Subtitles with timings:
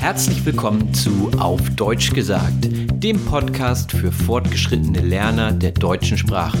[0.00, 6.56] Herzlich willkommen zu Auf Deutsch gesagt, dem Podcast für fortgeschrittene Lerner der deutschen Sprache.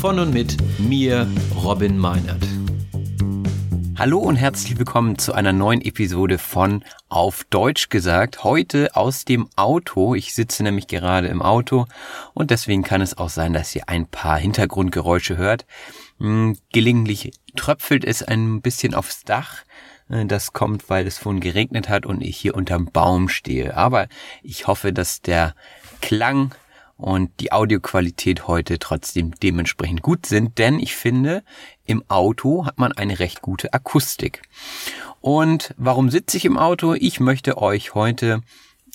[0.00, 2.44] Von und mit mir, Robin Meinert.
[3.96, 8.42] Hallo und herzlich willkommen zu einer neuen Episode von Auf Deutsch gesagt.
[8.42, 10.16] Heute aus dem Auto.
[10.16, 11.86] Ich sitze nämlich gerade im Auto
[12.34, 15.64] und deswegen kann es auch sein, dass ihr ein paar Hintergrundgeräusche hört.
[16.18, 19.62] Hm, gelegentlich tröpfelt es ein bisschen aufs Dach.
[20.08, 23.76] Äh, das kommt, weil es vorhin geregnet hat und ich hier unterm Baum stehe.
[23.76, 24.08] Aber
[24.42, 25.54] ich hoffe, dass der
[26.00, 26.54] Klang
[26.96, 31.42] und die Audioqualität heute trotzdem dementsprechend gut sind, denn ich finde,
[31.86, 34.42] im Auto hat man eine recht gute Akustik.
[35.20, 36.94] Und warum sitze ich im Auto?
[36.94, 38.42] Ich möchte euch heute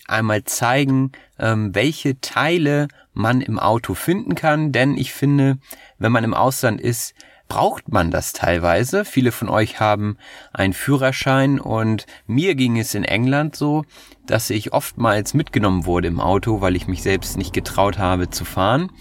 [0.08, 5.58] einmal zeigen, ähm, welche Teile man im Auto finden kann, denn ich finde,
[5.97, 7.14] wenn man im Ausland ist,
[7.50, 9.04] braucht man das teilweise.
[9.04, 10.18] Viele von euch haben
[10.54, 13.84] einen Führerschein und mir ging es in England so,
[14.26, 18.46] dass ich oftmals mitgenommen wurde im Auto, weil ich mich selbst nicht getraut habe zu
[18.46, 18.92] fahren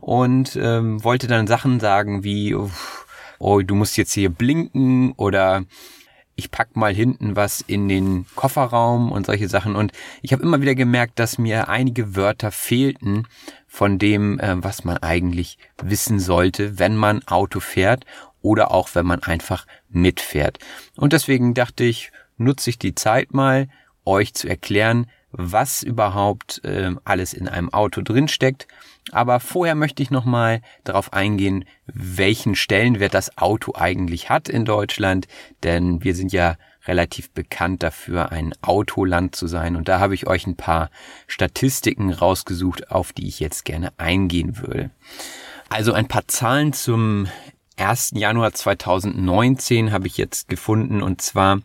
[0.00, 2.54] und ähm, wollte dann Sachen sagen wie,
[3.38, 5.64] oh, du musst jetzt hier blinken oder
[6.36, 9.76] ich pack mal hinten was in den Kofferraum und solche Sachen.
[9.76, 13.26] Und ich habe immer wieder gemerkt, dass mir einige Wörter fehlten
[13.74, 18.04] von dem, äh, was man eigentlich wissen sollte, wenn man Auto fährt
[18.40, 20.60] oder auch wenn man einfach mitfährt.
[20.94, 23.66] Und deswegen dachte ich, nutze ich die Zeit mal,
[24.04, 28.68] euch zu erklären, was überhaupt äh, alles in einem Auto drinsteckt.
[29.10, 35.26] Aber vorher möchte ich nochmal darauf eingehen, welchen Stellenwert das Auto eigentlich hat in Deutschland,
[35.64, 36.54] denn wir sind ja
[36.86, 39.76] relativ bekannt dafür, ein Autoland zu sein.
[39.76, 40.90] Und da habe ich euch ein paar
[41.26, 44.90] Statistiken rausgesucht, auf die ich jetzt gerne eingehen würde.
[45.68, 47.28] Also ein paar Zahlen zum
[47.76, 48.12] 1.
[48.14, 51.60] Januar 2019 habe ich jetzt gefunden und zwar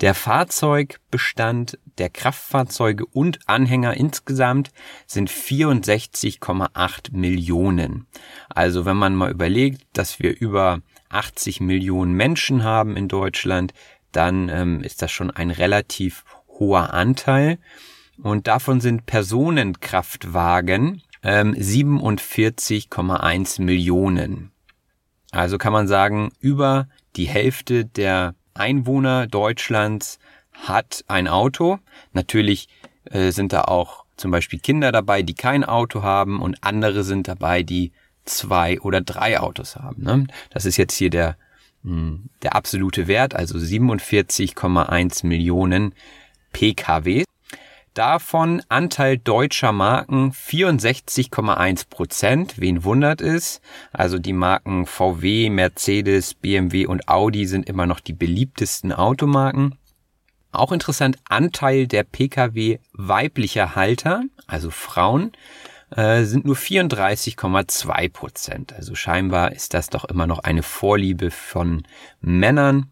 [0.00, 4.70] der Fahrzeugbestand der Kraftfahrzeuge und Anhänger insgesamt
[5.06, 8.06] sind 64,8 Millionen.
[8.48, 13.72] Also wenn man mal überlegt, dass wir über 80 Millionen Menschen haben in Deutschland,
[14.18, 17.58] dann ähm, ist das schon ein relativ hoher Anteil.
[18.20, 24.50] Und davon sind Personenkraftwagen ähm, 47,1 Millionen.
[25.30, 30.18] Also kann man sagen, über die Hälfte der Einwohner Deutschlands
[30.52, 31.78] hat ein Auto.
[32.12, 32.68] Natürlich
[33.04, 37.28] äh, sind da auch zum Beispiel Kinder dabei, die kein Auto haben und andere sind
[37.28, 37.92] dabei, die
[38.24, 40.02] zwei oder drei Autos haben.
[40.02, 40.26] Ne?
[40.50, 41.36] Das ist jetzt hier der,
[41.82, 45.94] der absolute Wert, also 47,1 Millionen
[46.52, 47.24] Pkw.
[47.94, 52.60] Davon Anteil deutscher Marken 64,1 Prozent.
[52.60, 53.60] Wen wundert es?
[53.92, 59.78] Also die Marken VW, Mercedes, BMW und Audi sind immer noch die beliebtesten Automarken.
[60.52, 65.32] Auch interessant, Anteil der Pkw weiblicher Halter, also Frauen,
[65.90, 68.72] äh, sind nur 34,2 Prozent.
[68.72, 71.84] Also scheinbar ist das doch immer noch eine Vorliebe von
[72.20, 72.90] Männern.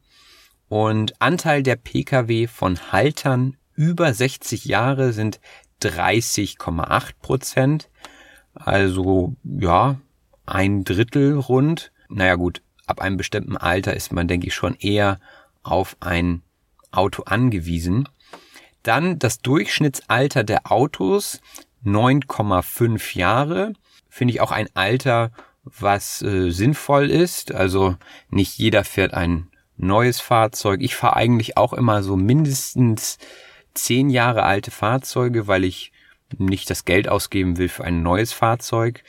[0.69, 5.41] Und Anteil der Pkw von Haltern über 60 Jahre sind
[5.83, 7.89] 30,8 Prozent.
[8.55, 10.01] Also ja,
[10.47, 11.93] ein Drittel rund.
[12.09, 15.21] Naja gut, ab einem bestimmten Alter ist man, denke ich, schon eher
[15.63, 16.43] auf ein
[16.91, 18.09] Auto angewiesen.
[18.83, 21.41] Dann das Durchschnittsalter der Autos
[21.87, 23.73] 9,5 Jahre.
[24.09, 25.31] Finde ich auch ein Alter,
[25.65, 27.55] was äh, sinnvoll ist.
[27.55, 27.97] Also
[28.29, 30.81] nicht jeder fährt ein neues Fahrzeug.
[30.83, 33.19] Ich fahre eigentlich auch immer so mindestens
[33.75, 35.93] zehn Jahre alte Fahrzeuge, weil ich
[36.37, 39.05] nicht das Geld ausgeben will für ein neues Fahrzeug.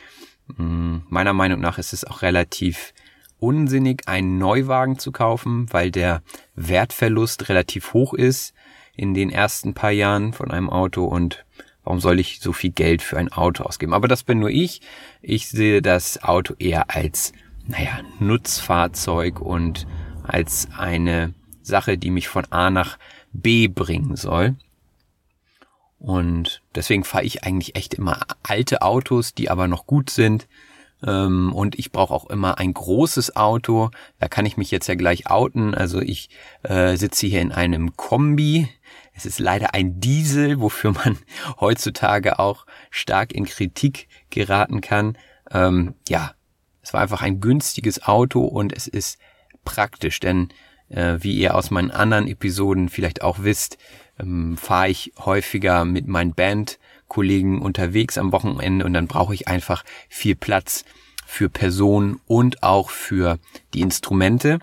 [0.56, 2.94] Hm, meiner Meinung nach ist es auch relativ
[3.40, 6.22] unsinnig, einen Neuwagen zu kaufen, weil der
[6.56, 8.54] Wertverlust relativ hoch ist
[8.96, 11.46] in den ersten paar Jahren von einem Auto und
[11.88, 13.94] warum soll ich so viel Geld für ein Auto ausgeben?
[13.94, 14.82] Aber das bin nur ich.
[15.22, 17.32] Ich sehe das Auto eher als,
[17.66, 19.88] naja, Nutzfahrzeug und
[20.22, 22.98] als eine Sache, die mich von A nach
[23.32, 24.56] B bringen soll.
[25.98, 30.50] Und deswegen fahre ich eigentlich echt immer alte Autos, die aber noch gut sind.
[31.06, 33.92] Ähm, und ich brauche auch immer ein großes Auto.
[34.20, 35.74] Da kann ich mich jetzt ja gleich outen.
[35.74, 36.30] Also ich
[36.64, 38.68] äh, sitze hier in einem Kombi.
[39.18, 41.18] Es ist leider ein Diesel, wofür man
[41.60, 45.18] heutzutage auch stark in Kritik geraten kann.
[45.52, 46.34] Ähm, ja,
[46.84, 49.20] es war einfach ein günstiges Auto und es ist
[49.66, 50.50] praktisch, denn
[50.90, 53.80] äh, wie ihr aus meinen anderen Episoden vielleicht auch wisst,
[54.20, 59.84] ähm, fahre ich häufiger mit meinen Bandkollegen unterwegs am Wochenende und dann brauche ich einfach
[60.10, 60.86] viel Platz
[61.26, 63.40] für Personen und auch für
[63.74, 64.60] die Instrumente.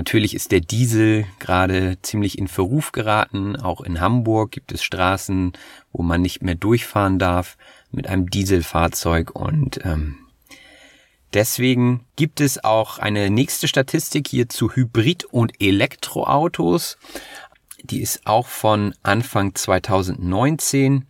[0.00, 3.56] Natürlich ist der Diesel gerade ziemlich in Verruf geraten.
[3.56, 5.52] Auch in Hamburg gibt es Straßen,
[5.92, 7.58] wo man nicht mehr durchfahren darf
[7.90, 10.16] mit einem Dieselfahrzeug und ähm,
[11.34, 16.96] Deswegen gibt es auch eine nächste Statistik hier zu Hybrid- und Elektroautos.
[17.82, 21.04] Die ist auch von Anfang 2019.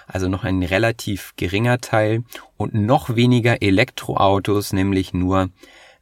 [0.07, 2.23] also noch ein relativ geringer Teil
[2.57, 5.49] und noch weniger Elektroautos, nämlich nur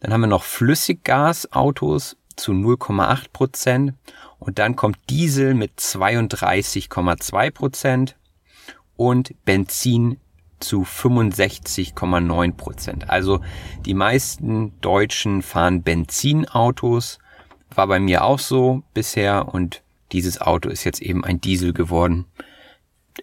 [0.00, 3.94] Dann haben wir noch Flüssiggasautos zu 0,8 Prozent
[4.40, 8.16] und dann kommt Diesel mit 32,2 Prozent
[8.96, 10.18] und Benzin
[10.58, 13.08] zu 65,9 Prozent.
[13.08, 13.40] Also
[13.84, 17.20] die meisten Deutschen fahren Benzinautos.
[17.72, 22.26] War bei mir auch so bisher und dieses Auto ist jetzt eben ein Diesel geworden.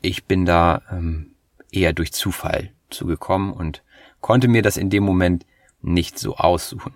[0.01, 1.31] Ich bin da ähm,
[1.71, 3.83] eher durch Zufall zugekommen und
[4.21, 5.45] konnte mir das in dem Moment
[5.81, 6.93] nicht so aussuchen.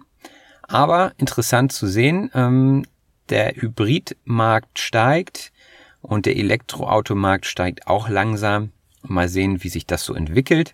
[0.63, 2.85] Aber interessant zu sehen, ähm,
[3.29, 5.51] der Hybridmarkt steigt
[6.01, 8.71] und der Elektroautomarkt steigt auch langsam.
[9.03, 10.73] Mal sehen, wie sich das so entwickelt.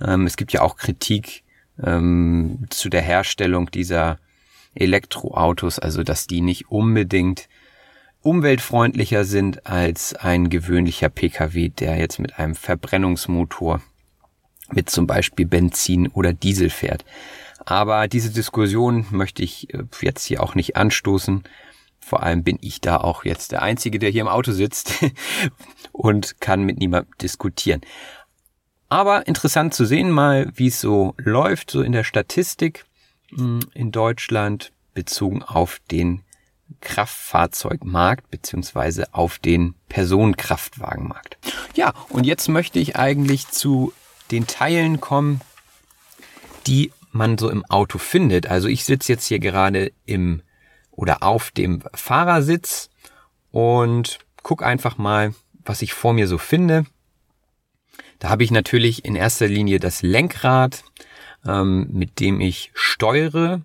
[0.00, 1.42] Ähm, es gibt ja auch Kritik
[1.82, 4.18] ähm, zu der Herstellung dieser
[4.74, 7.48] Elektroautos, also dass die nicht unbedingt
[8.22, 13.82] umweltfreundlicher sind als ein gewöhnlicher Pkw, der jetzt mit einem Verbrennungsmotor
[14.70, 17.04] mit zum Beispiel Benzin oder Diesel fährt.
[17.64, 21.44] Aber diese Diskussion möchte ich äh, jetzt hier auch nicht anstoßen.
[22.00, 24.94] Vor allem bin ich da auch jetzt der Einzige, der hier im Auto sitzt
[25.92, 27.80] und kann mit niemandem diskutieren.
[28.88, 32.84] Aber interessant zu sehen mal, wie es so läuft, so in der Statistik
[33.30, 36.22] hm, in Deutschland bezogen auf den
[36.80, 41.38] Kraftfahrzeugmarkt beziehungsweise auf den Personenkraftwagenmarkt.
[41.74, 43.92] Ja, und jetzt möchte ich eigentlich zu
[44.30, 45.40] den Teilen kommen,
[46.66, 48.46] die man so im Auto findet.
[48.46, 50.42] Also ich sitze jetzt hier gerade im
[50.90, 52.90] oder auf dem Fahrersitz
[53.50, 56.84] und guck einfach mal, was ich vor mir so finde.
[58.18, 60.84] Da habe ich natürlich in erster Linie das Lenkrad,
[61.44, 63.62] ähm, mit dem ich steuere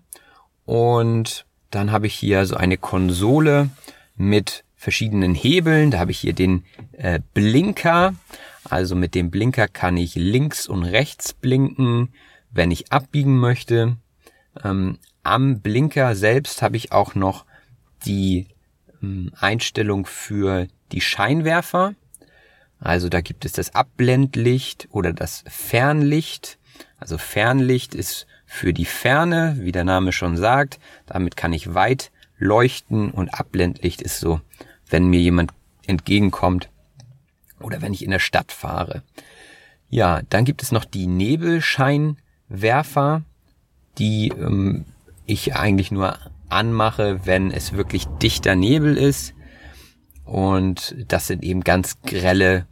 [0.64, 3.70] und dann habe ich hier so eine Konsole
[4.16, 5.90] mit verschiedenen Hebeln.
[5.90, 8.14] Da habe ich hier den äh, Blinker.
[8.64, 12.12] Also mit dem Blinker kann ich links und rechts blinken,
[12.50, 13.96] wenn ich abbiegen möchte.
[14.62, 17.44] Ähm, am Blinker selbst habe ich auch noch
[18.06, 18.46] die
[19.02, 21.94] ähm, Einstellung für die Scheinwerfer.
[22.80, 26.58] Also da gibt es das Abblendlicht oder das Fernlicht.
[26.98, 30.80] Also Fernlicht ist für die Ferne, wie der Name schon sagt.
[31.06, 34.40] Damit kann ich weit leuchten und Abblendlicht ist so,
[34.88, 35.52] wenn mir jemand
[35.86, 36.70] entgegenkommt
[37.60, 39.02] oder wenn ich in der Stadt fahre.
[39.90, 43.22] Ja, dann gibt es noch die Nebelscheinwerfer,
[43.98, 44.86] die ähm,
[45.26, 46.16] ich eigentlich nur
[46.48, 49.34] anmache, wenn es wirklich dichter Nebel ist.
[50.24, 52.66] Und das sind eben ganz grelle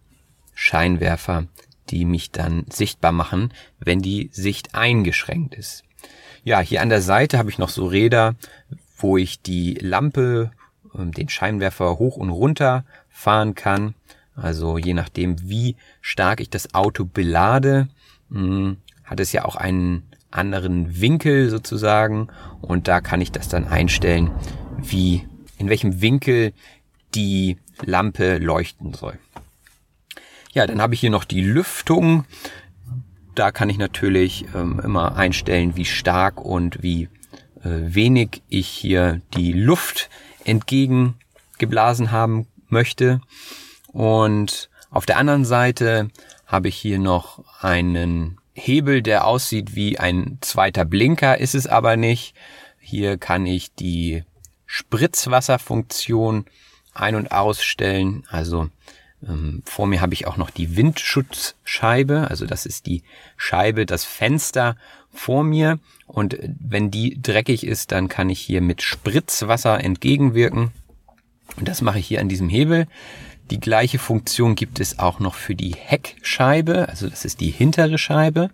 [0.55, 1.49] Scheinwerfer,
[1.91, 5.85] die mich dann sichtbar machen, wenn die Sicht eingeschränkt ist.
[6.45, 8.37] Ja, hier an der Seite habe ich noch so Räder,
[8.97, 10.53] wo ich die Lampe,
[10.97, 13.95] ähm, den Scheinwerfer hoch und runter fahren kann.
[14.35, 17.89] Also je nachdem, wie stark ich das Auto belade,
[18.31, 22.29] hm, hat es ja auch einen anderen Winkel sozusagen
[22.61, 24.31] und da kann ich das dann einstellen,
[24.79, 25.27] wie
[25.59, 26.53] in welchem Winkel
[27.15, 29.19] die Lampe leuchten soll.
[30.57, 32.25] Ja, dann habe ich hier noch die Lüftung.
[33.35, 37.11] Da kann ich natürlich ähm, immer einstellen, wie stark und wie
[37.63, 40.09] äh, wenig ich hier die Luft
[40.45, 43.21] entgegengeblasen haben möchte.
[43.89, 46.09] Und auf der anderen Seite
[46.47, 51.99] habe ich hier noch einen Hebel, der aussieht wie ein zweiter Blinker, ist es aber
[51.99, 52.35] nicht.
[52.79, 54.25] Hier kann ich die
[54.65, 56.47] Spritzwasserfunktion
[56.95, 58.25] ein- und ausstellen.
[58.31, 58.71] Also
[59.65, 63.03] vor mir habe ich auch noch die Windschutzscheibe, also das ist die
[63.37, 64.77] Scheibe, das Fenster
[65.13, 65.79] vor mir.
[66.07, 70.71] Und wenn die dreckig ist, dann kann ich hier mit Spritzwasser entgegenwirken.
[71.57, 72.87] Und das mache ich hier an diesem Hebel.
[73.51, 77.97] Die gleiche Funktion gibt es auch noch für die Heckscheibe, also das ist die hintere
[77.97, 78.51] Scheibe.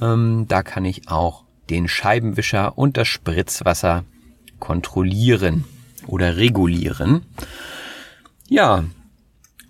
[0.00, 4.04] Ähm, da kann ich auch den Scheibenwischer und das Spritzwasser
[4.58, 5.64] kontrollieren
[6.06, 7.24] oder regulieren.
[8.48, 8.84] Ja,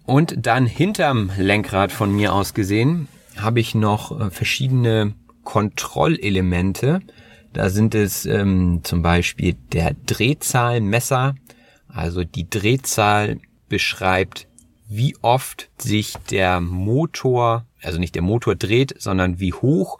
[0.04, 7.00] und dann hinterm Lenkrad von mir aus gesehen habe ich noch äh, verschiedene Kontrollelemente.
[7.52, 11.35] Da sind es ähm, zum Beispiel der Drehzahlmesser.
[11.88, 14.49] Also die Drehzahl beschreibt,
[14.88, 19.99] wie oft sich der Motor, also nicht der Motor dreht, sondern wie hoch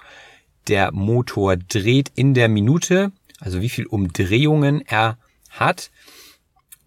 [0.69, 5.19] der Motor dreht in der Minute, also wie viel Umdrehungen er
[5.51, 5.91] hat.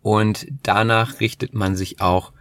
[0.02, 2.32] Und danach richtet man sich auch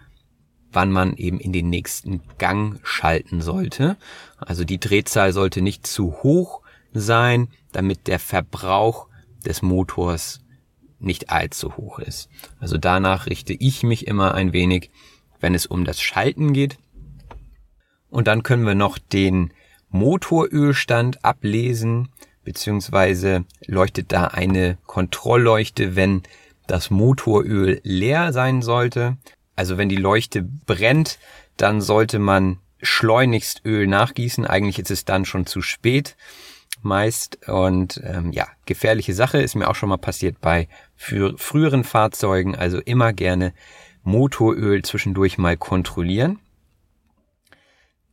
[0.74, 3.96] wann man eben in den nächsten Gang schalten sollte.
[4.38, 6.62] Also die Drehzahl sollte nicht zu hoch
[6.92, 9.08] sein, damit der Verbrauch
[9.44, 10.40] des Motors
[10.98, 12.28] nicht allzu hoch ist.
[12.60, 14.90] Also danach richte ich mich immer ein wenig,
[15.40, 16.78] wenn es um das Schalten geht.
[18.10, 19.52] Und dann können wir noch den
[19.90, 22.08] Motorölstand ablesen,
[22.42, 26.22] beziehungsweise leuchtet da eine Kontrollleuchte, wenn
[26.66, 29.16] das Motoröl leer sein sollte.
[29.56, 31.18] Also wenn die Leuchte brennt,
[31.56, 34.46] dann sollte man schleunigst Öl nachgießen.
[34.46, 36.16] Eigentlich ist es dann schon zu spät
[36.82, 37.49] meist.
[37.49, 42.54] Und ähm, ja, gefährliche Sache ist mir auch schon mal passiert bei für früheren Fahrzeugen.
[42.54, 43.52] Also immer gerne
[44.02, 46.38] Motoröl zwischendurch mal kontrollieren.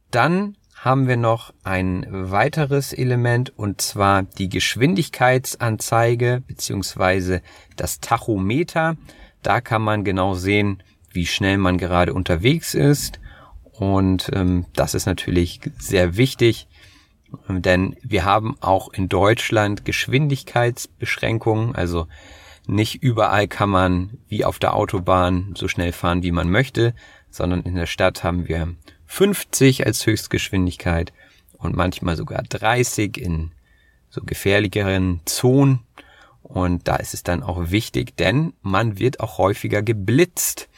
[0.09, 7.41] Dann haben wir noch ein weiteres Element und zwar die Geschwindigkeitsanzeige beziehungsweise
[7.75, 8.97] das Tachometer.
[9.43, 10.81] Da kann man genau sehen,
[11.13, 13.19] wie schnell man gerade unterwegs ist.
[13.71, 16.67] Und ähm, das ist natürlich sehr wichtig,
[17.47, 21.75] denn wir haben auch in Deutschland Geschwindigkeitsbeschränkungen.
[21.75, 22.07] Also
[22.67, 26.93] nicht überall kann man wie auf der Autobahn so schnell fahren, wie man möchte,
[27.29, 28.75] sondern in der Stadt haben wir
[29.07, 31.13] 50 als Höchstgeschwindigkeit
[31.57, 33.51] und manchmal sogar 30 in
[34.09, 35.79] so gefährlicheren Zonen.
[36.43, 40.69] Und da ist es dann auch wichtig, denn man wird auch häufiger geblitzt.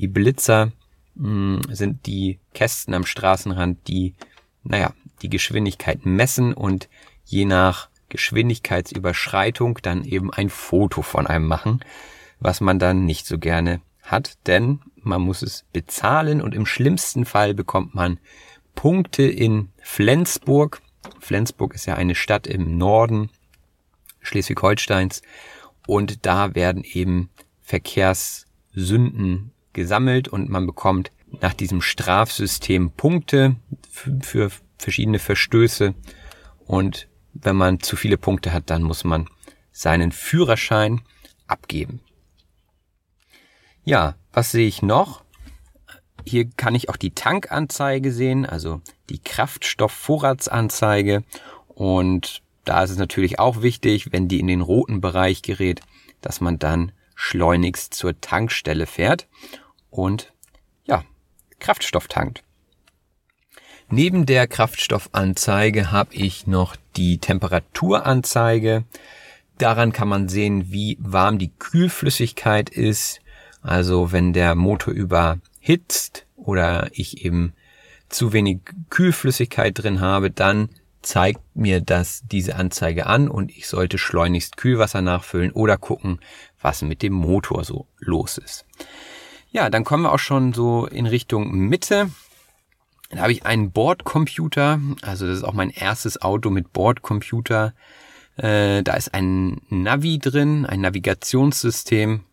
[0.00, 0.72] Die Blitzer
[1.14, 4.14] mh, hm, sind die Kästen am Straßenrand, die,
[4.62, 6.88] naja, die Geschwindigkeit messen und
[7.26, 11.84] je nach Geschwindigkeitsüberschreitung dann eben ein Foto von einem machen,
[12.40, 17.26] was man dann nicht so gerne hat, denn man muss es bezahlen und im schlimmsten
[17.26, 18.18] Fall bekommt man
[18.74, 20.80] Punkte in Flensburg.
[21.18, 23.28] Flensburg ist ja eine Stadt im Norden
[24.20, 25.20] Schleswig-Holsteins
[25.86, 27.28] und da werden eben
[27.60, 31.10] Verkehrssünden gesammelt und man bekommt
[31.40, 33.56] nach diesem Strafsystem Punkte
[34.20, 35.94] für verschiedene Verstöße
[36.66, 39.28] und wenn man zu viele Punkte hat, dann muss man
[39.70, 41.02] seinen Führerschein
[41.46, 42.00] abgeben.
[43.84, 45.22] Ja, was sehe ich noch?
[46.24, 51.22] Hier kann ich auch die Tankanzeige sehen, also die Kraftstoffvorratsanzeige
[51.68, 55.80] und da ist es natürlich auch wichtig, wenn die in den roten Bereich gerät,
[56.20, 59.28] dass man dann schleunigst zur Tankstelle fährt
[59.90, 60.32] und
[60.84, 61.04] ja,
[61.58, 62.42] Kraftstoff tankt.
[63.90, 68.84] Neben der Kraftstoffanzeige habe ich noch die Temperaturanzeige.
[69.58, 73.20] Daran kann man sehen, wie warm die Kühlflüssigkeit ist.
[73.60, 77.52] Also wenn der Motor überhitzt oder ich eben
[78.08, 80.70] zu wenig Kühlflüssigkeit drin habe, dann
[81.02, 86.20] zeigt mir das diese Anzeige an und ich sollte schleunigst Kühlwasser nachfüllen oder gucken,
[86.60, 88.64] was mit dem Motor so los ist.
[89.50, 92.10] Ja, dann kommen wir auch schon so in Richtung Mitte.
[93.10, 97.74] Da habe ich einen Bordcomputer, also das ist auch mein erstes Auto mit Bordcomputer.
[98.36, 102.24] Äh, da ist ein Navi drin, ein Navigationssystem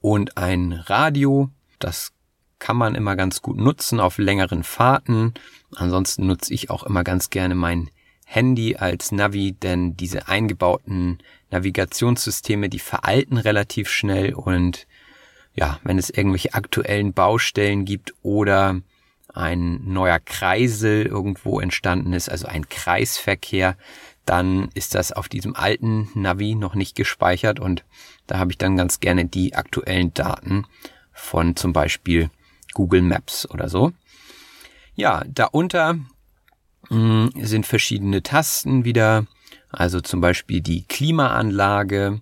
[0.00, 1.50] und ein Radio.
[1.78, 2.12] Das
[2.58, 5.34] kann man immer ganz gut nutzen auf längeren Fahrten.
[5.76, 7.90] Ansonsten nutze ich auch immer ganz gerne mein
[8.30, 11.18] Handy als Navi, denn diese eingebauten
[11.50, 14.86] Navigationssysteme, die veralten relativ schnell und
[15.54, 18.82] ja, wenn es irgendwelche aktuellen Baustellen gibt oder
[19.32, 23.78] ein neuer Kreisel irgendwo entstanden ist, also ein Kreisverkehr,
[24.26, 27.82] dann ist das auf diesem alten Navi noch nicht gespeichert und
[28.26, 30.66] da habe ich dann ganz gerne die aktuellen Daten
[31.14, 32.28] von zum Beispiel
[32.74, 33.92] Google Maps oder so.
[34.94, 35.98] Ja, darunter
[36.90, 39.26] mh, sind verschiedene Tasten wieder,
[39.70, 42.20] also zum Beispiel die Klimaanlage,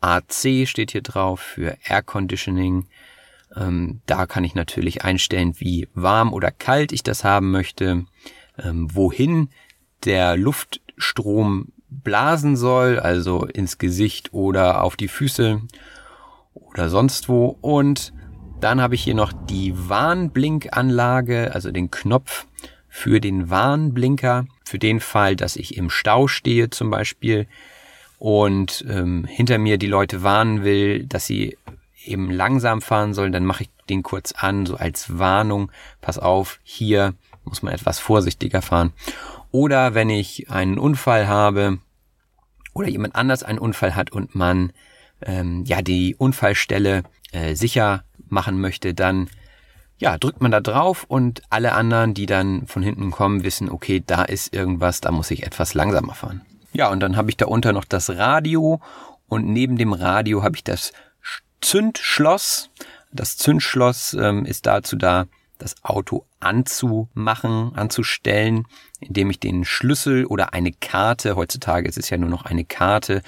[0.00, 2.86] AC steht hier drauf für Air Conditioning.
[3.56, 8.06] Ähm, da kann ich natürlich einstellen, wie warm oder kalt ich das haben möchte,
[8.58, 9.50] ähm, wohin
[10.04, 15.60] der Luftstrom blasen soll, also ins Gesicht oder auf die Füße
[16.54, 17.58] oder sonst wo.
[17.60, 18.12] Und
[18.60, 22.46] dann habe ich hier noch die Warnblinkanlage, also den Knopf
[22.90, 27.46] für den Warnblinker, für den Fall, dass ich im Stau stehe zum Beispiel
[28.18, 31.56] und ähm, hinter mir die Leute warnen will, dass sie
[32.04, 35.70] eben langsam fahren sollen, dann mache ich den kurz an, so als Warnung,
[36.00, 38.92] pass auf, hier muss man etwas vorsichtiger fahren.
[39.50, 41.78] Oder wenn ich einen Unfall habe
[42.74, 44.72] oder jemand anders einen Unfall hat und man
[45.22, 49.28] ähm, ja die Unfallstelle äh, sicher machen möchte, dann
[50.00, 54.02] ja, drückt man da drauf und alle anderen, die dann von hinten kommen, wissen, okay,
[54.04, 56.40] da ist irgendwas, da muss ich etwas langsamer fahren.
[56.72, 58.80] Ja, und dann habe ich da unter noch das Radio
[59.28, 60.94] und neben dem Radio habe ich das
[61.60, 62.70] Zündschloss.
[63.12, 65.26] Das Zündschloss ähm, ist dazu da,
[65.58, 68.66] das Auto anzumachen, anzustellen,
[69.00, 73.20] indem ich den Schlüssel oder eine Karte, heutzutage ist es ja nur noch eine Karte,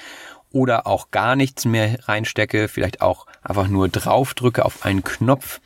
[0.50, 5.60] oder auch gar nichts mehr reinstecke, vielleicht auch einfach nur draufdrücke auf einen Knopf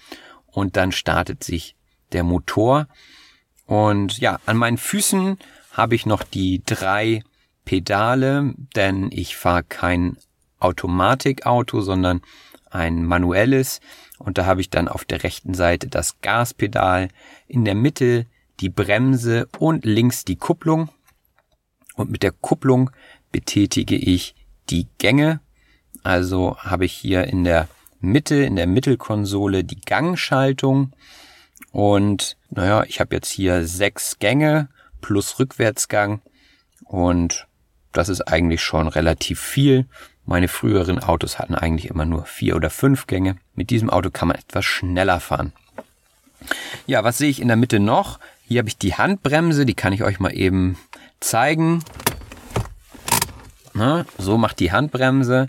[0.57, 1.77] und dann startet sich
[2.13, 2.89] der Motor.
[3.67, 5.37] Und ja, an meinen Füßen
[5.73, 7.23] habe ich noch die drei
[7.67, 10.17] Pedale, denn ich fahre kein
[10.59, 12.23] Automatikauto, sondern
[12.71, 13.81] ein manuelles.
[14.17, 17.09] Und da habe ich dann auf der rechten Seite das Gaspedal,
[17.47, 18.25] in der Mitte
[18.61, 20.89] die Bremse und links die Kupplung.
[21.97, 22.91] Und mit der Kupplung
[23.31, 24.35] betätige ich
[24.71, 25.41] die Gänge.
[26.03, 27.69] Also habe ich hier in der
[28.01, 30.93] Mitte, in der Mittelkonsole die Gangschaltung.
[31.73, 34.69] Und naja, ich habe jetzt hier sechs Gänge
[35.01, 36.21] plus Rückwärtsgang.
[36.85, 37.47] Und
[37.93, 39.87] das ist eigentlich schon relativ viel.
[40.25, 43.37] Meine früheren Autos hatten eigentlich immer nur vier oder fünf Gänge.
[43.55, 45.53] Mit diesem Auto kann man etwas schneller fahren.
[46.87, 48.19] Ja, was sehe ich in der Mitte noch?
[48.47, 50.79] Hier habe ich die Handbremse, die kann ich euch mal eben
[51.21, 51.83] zeigen.
[53.73, 55.49] Na, so macht die Handbremse.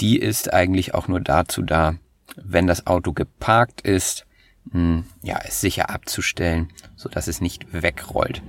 [0.00, 1.94] Die ist eigentlich auch nur dazu da,
[2.36, 4.26] wenn das Auto geparkt ist,
[4.66, 8.42] mh, hm, ja, es sicher abzustellen, so dass es nicht wegrollt.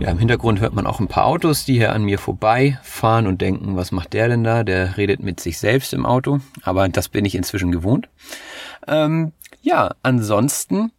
[0.00, 3.42] Ja, im Hintergrund hört man auch ein paar Autos, die hier an mir vorbeifahren und
[3.42, 4.64] denken, was macht der denn da?
[4.64, 6.40] Der redet mit sich selbst im Auto.
[6.62, 8.08] Aber das bin ich inzwischen gewohnt.
[8.88, 10.90] Ähm, ja, ansonsten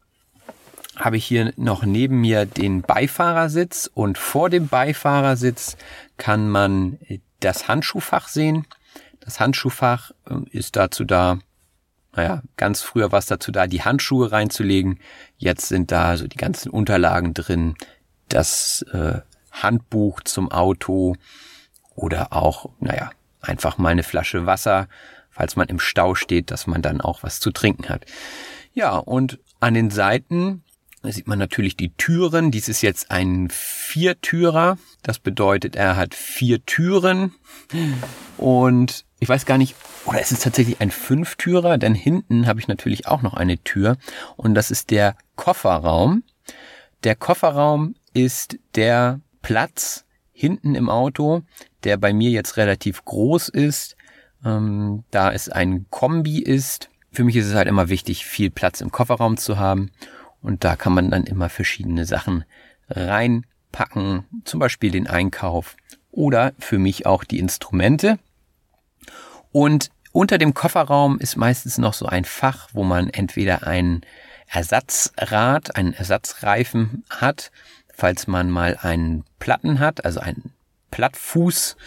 [0.98, 5.78] habe ich hier noch neben mir den Beifahrersitz und vor dem Beifahrersitz
[6.18, 7.00] kann man
[7.42, 8.66] das Handschuhfach sehen.
[9.20, 11.40] Das Handschuhfach äh, ist dazu da,
[12.16, 15.00] naja, ganz früher war es dazu da, die Handschuhe reinzulegen.
[15.38, 17.76] Jetzt sind da so die ganzen Unterlagen drin,
[18.30, 19.20] das äh,
[19.52, 21.16] Handbuch zum Auto
[21.96, 24.88] oder auch, naja, einfach mal eine Flasche Wasser,
[25.30, 28.06] falls man im Stau steht, dass man dann auch was zu trinken hat.
[28.74, 30.64] Ja, und an den Seiten
[31.02, 32.52] da sieht man natürlich die Türen.
[32.52, 34.78] Dies ist jetzt ein Viertürer.
[35.02, 37.34] Das bedeutet, er hat vier Türen.
[38.38, 41.80] Und ich weiß gar nicht, oder ist es tatsächlich ein Fünftürer?
[41.80, 43.98] Denn hinten habe ich natürlich auch noch eine Tür.
[44.36, 46.24] Und das ist der Kofferraum.
[47.04, 51.42] Der Kofferraum ist der Platz hinten im Auto,
[51.84, 53.96] der bei mir jetzt relativ groß ist,
[54.46, 56.90] ähm, da es ein Kombi ist.
[57.12, 59.92] Für mich ist es halt immer wichtig, viel Platz im Kofferraum zu haben.
[60.42, 62.46] Und da kann man dann immer verschiedene Sachen
[62.90, 65.76] reinpacken, zum Beispiel den Einkauf
[66.12, 68.20] oder für mich auch die Instrumente.
[69.52, 74.02] Und unter dem Kofferraum ist meistens noch so ein Fach, wo man entweder ein
[74.48, 77.52] Ersatzrad, einen Ersatzreifen hat,
[77.94, 80.52] falls man mal einen Platten hat, also einen
[80.90, 81.78] Plattfuß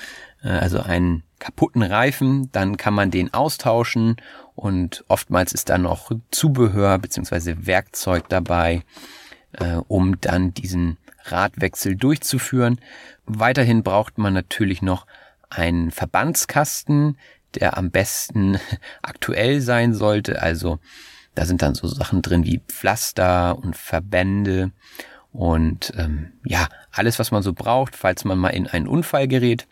[0.44, 4.16] äh, also einen kaputten Reifen, dann kann man den austauschen
[4.54, 8.84] und oftmals ist da noch Zubehör beziehungsweise Werkzeug dabei,
[9.52, 12.80] äh, um dann diesen Radwechsel durchzuführen.
[13.26, 15.06] Weiterhin braucht man natürlich noch
[15.50, 17.18] einen Verbandskasten,
[17.54, 18.58] der am besten
[19.02, 20.42] aktuell sein sollte.
[20.42, 20.78] Also
[21.34, 24.70] da sind dann so Sachen drin wie Pflaster und Verbände
[25.32, 29.66] und ähm, ja, alles, was man so braucht, falls man mal in einen Unfall gerät.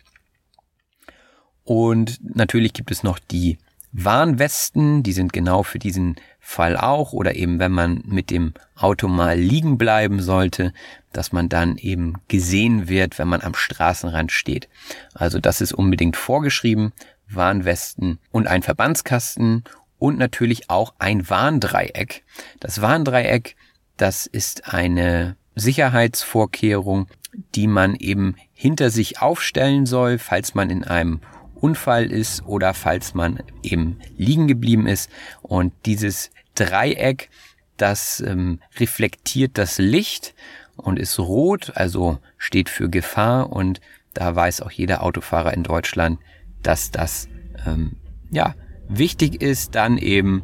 [1.62, 3.58] Und natürlich gibt es noch die
[3.92, 9.06] Warnwesten, die sind genau für diesen Fall auch oder eben wenn man mit dem Auto
[9.06, 10.72] mal liegen bleiben sollte,
[11.12, 14.68] dass man dann eben gesehen wird, wenn man am Straßenrand steht.
[15.12, 16.92] Also das ist unbedingt vorgeschrieben,
[17.28, 19.64] Warnwesten und ein Verbandskasten
[19.98, 22.24] und natürlich auch ein Warndreieck.
[22.60, 23.56] Das Warndreieck,
[23.98, 27.08] das ist eine Sicherheitsvorkehrung,
[27.54, 31.20] die man eben hinter sich aufstellen soll, falls man in einem
[31.62, 35.10] Unfall ist oder falls man eben liegen geblieben ist.
[35.42, 37.30] Und dieses Dreieck,
[37.76, 40.34] das ähm, reflektiert das Licht
[40.76, 43.52] und ist rot, also steht für Gefahr.
[43.52, 43.80] Und
[44.12, 46.18] da weiß auch jeder Autofahrer in Deutschland,
[46.62, 47.28] dass das
[47.64, 47.96] ähm,
[48.30, 48.54] ja
[48.88, 50.42] wichtig ist, dann eben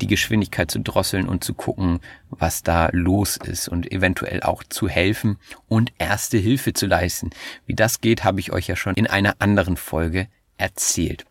[0.00, 4.88] die Geschwindigkeit zu drosseln und zu gucken, was da los ist und eventuell auch zu
[4.88, 7.30] helfen und erste Hilfe zu leisten.
[7.66, 10.28] Wie das geht, habe ich euch ja schon in einer anderen Folge
[10.60, 11.24] erzählt.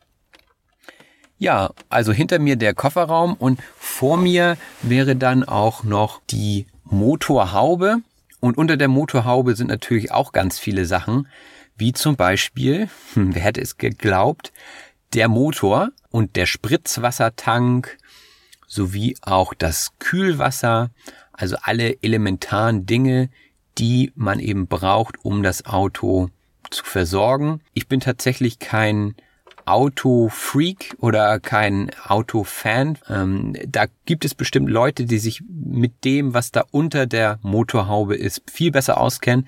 [1.37, 8.01] Ja, also hinter mir der Kofferraum und vor mir wäre dann auch noch die Motorhaube.
[8.41, 11.27] Und unter der Motorhaube sind natürlich auch ganz viele Sachen,
[11.77, 14.51] wie zum Beispiel, hm, wer hätte es geglaubt,
[15.13, 17.97] der Motor und der Spritzwassertank
[18.67, 20.89] sowie auch das Kühlwasser,
[21.31, 23.29] also alle elementaren Dinge,
[23.77, 26.29] die man eben braucht, um das Auto
[26.71, 27.61] zu versorgen.
[27.73, 29.15] Ich bin tatsächlich kein
[29.65, 32.97] Autofreak oder kein Autofan.
[33.07, 38.15] Ähm, da gibt es bestimmt Leute, die sich mit dem, was da unter der Motorhaube
[38.15, 39.47] ist, viel besser auskennen.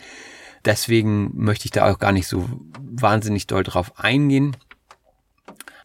[0.63, 2.47] Deswegen möchte ich da auch gar nicht so
[2.79, 4.55] wahnsinnig doll drauf eingehen.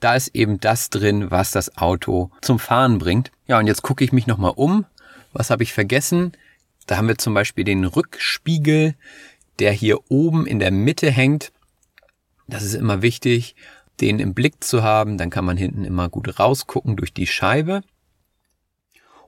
[0.01, 3.33] Da ist eben das drin, was das Auto zum Fahren bringt.
[3.47, 4.85] Ja, und jetzt gucke ich mich nochmal um.
[5.33, 6.33] Was habe ich vergessen?
[6.87, 8.95] Da haben wir zum Beispiel den Rückspiegel
[9.59, 11.53] der hier oben in der Mitte hängt.
[12.47, 13.55] Das ist immer wichtig,
[14.01, 15.19] den im Blick zu haben.
[15.19, 17.83] Dann kann man hinten immer gut rausgucken durch die Scheibe.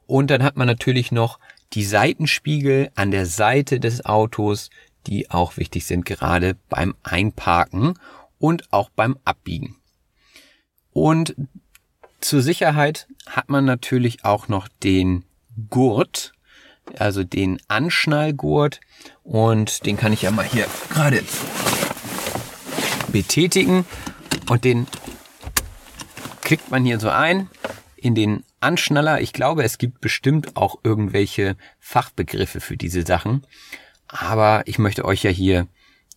[0.06, 1.38] Und dann hat man natürlich noch
[1.74, 4.70] die Seitenspiegel an der Seite des Autos,
[5.06, 7.98] die auch wichtig sind, gerade beim Einparken
[8.38, 9.76] und auch beim Abbiegen.
[10.92, 11.36] Und
[12.20, 15.24] zur Sicherheit hat man natürlich auch noch den
[15.70, 16.32] Gurt,
[16.98, 18.80] also den Anschnallgurt
[19.22, 21.22] und den kann ich ja mal hier gerade
[23.12, 23.84] betätigen
[24.48, 24.86] und den
[26.42, 27.48] klickt man hier so ein
[27.96, 29.20] in den Anschnaller.
[29.20, 33.44] Ich glaube, es gibt bestimmt auch irgendwelche Fachbegriffe für diese Sachen,
[34.08, 35.66] aber ich möchte euch ja hier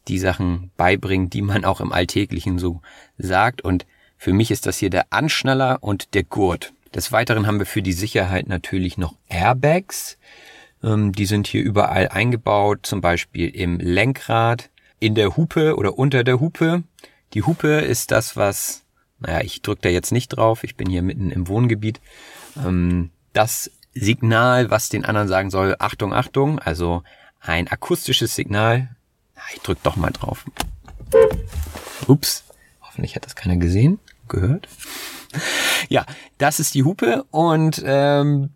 [0.08, 2.82] die Sachen beibringen, die man auch im Alltäglichen so
[3.18, 3.86] sagt und
[4.18, 6.74] für mich ist das hier der Anschnaller und der Gurt.
[6.94, 10.18] Des Weiteren haben wir für die Sicherheit natürlich noch Airbags.
[10.84, 16.24] Ähm, die sind hier überall eingebaut, zum Beispiel im Lenkrad, in der Hupe oder unter
[16.24, 16.84] der Hupe.
[17.34, 18.84] Die Hupe ist das, was,
[19.20, 22.02] naja, ich drücke da jetzt nicht drauf, ich bin hier mitten im Wohngebiet.
[22.58, 27.04] Ähm, das Signal, was den anderen sagen soll, Achtung, Achtung, also
[27.40, 28.90] ein akustisches Signal.
[29.54, 30.46] Ich drück doch mal drauf.
[32.08, 32.44] Ups,
[32.82, 34.68] hoffentlich hat das keiner gesehen, gehört.
[35.90, 36.06] Ja,
[36.38, 38.52] das ist die Hupe und ähm,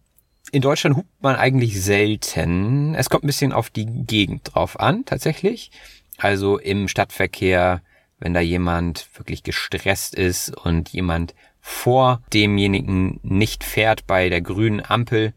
[0.52, 2.96] in Deutschland hupt man eigentlich selten.
[2.96, 5.72] Es kommt ein bisschen auf die Gegend drauf an, tatsächlich.
[6.18, 7.82] Also im Stadtverkehr,
[8.20, 14.86] wenn da jemand wirklich gestresst ist und jemand vor demjenigen nicht fährt bei der grünen
[14.86, 15.34] Ampel,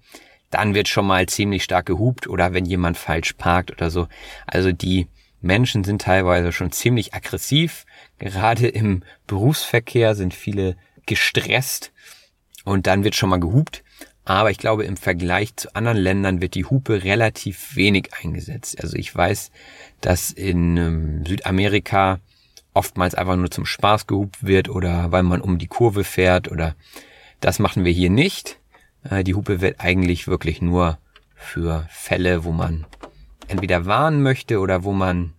[0.50, 4.08] dann wird schon mal ziemlich stark gehupt oder wenn jemand falsch parkt oder so.
[4.46, 5.08] Also die
[5.40, 7.86] Menschen sind teilweise schon ziemlich aggressiv.
[8.18, 11.92] Gerade im Berufsverkehr sind viele gestresst
[12.64, 13.82] und dann wird schon mal gehupt.
[14.28, 18.78] Aber ich glaube, im Vergleich zu anderen Ländern wird die Hupe relativ wenig eingesetzt.
[18.78, 19.50] Also ich weiß,
[20.02, 22.20] dass in ähm, Südamerika
[22.74, 26.74] oftmals einfach nur zum Spaß gehupt wird oder weil man um die Kurve fährt oder
[27.40, 28.58] das machen wir hier nicht.
[29.02, 30.98] Äh, die Hupe wird eigentlich wirklich nur
[31.34, 32.84] für Fälle, wo man
[33.46, 35.32] entweder warnen möchte oder wo man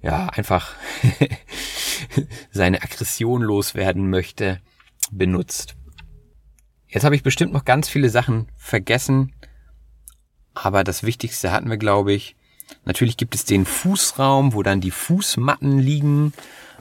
[0.00, 0.76] ja einfach
[2.52, 4.60] seine Aggression loswerden möchte,
[5.10, 5.74] benutzt.
[6.92, 9.32] Jetzt habe ich bestimmt noch ganz viele Sachen vergessen,
[10.52, 12.36] aber das Wichtigste hatten wir, glaube ich.
[12.84, 16.34] Natürlich gibt es den Fußraum, wo dann die Fußmatten liegen.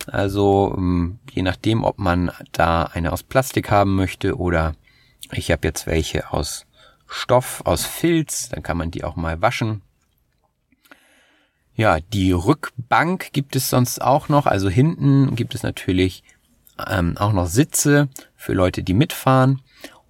[0.08, 4.76] Also ähm, je nachdem, ob man da eine aus Plastik haben möchte oder
[5.32, 6.66] ich habe jetzt welche aus
[7.08, 9.82] Stoff, aus Filz, dann kann man die auch mal waschen.
[11.74, 14.46] Ja, die Rückbank gibt es sonst auch noch.
[14.46, 16.24] Also hinten gibt es natürlich
[16.90, 19.62] ähm, auch noch Sitze für Leute, die mitfahren.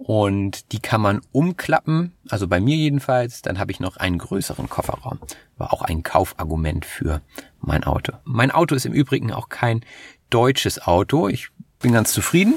[0.04, 4.68] Und die kann man umklappen, also bei mir jedenfalls, dann habe ich noch einen größeren
[4.68, 5.20] Kofferraum.
[5.58, 7.22] War auch ein Kaufargument für
[7.60, 8.14] mein Auto.
[8.24, 9.86] Mein Auto ist im Übrigen auch kein
[10.32, 11.28] deutsches Auto.
[11.28, 12.56] Ich bin ganz zufrieden.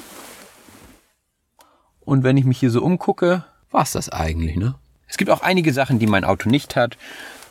[2.01, 4.77] Und wenn ich mich hier so umgucke, war's das eigentlich, ne?
[5.07, 6.97] Es gibt auch einige Sachen, die mein Auto nicht hat.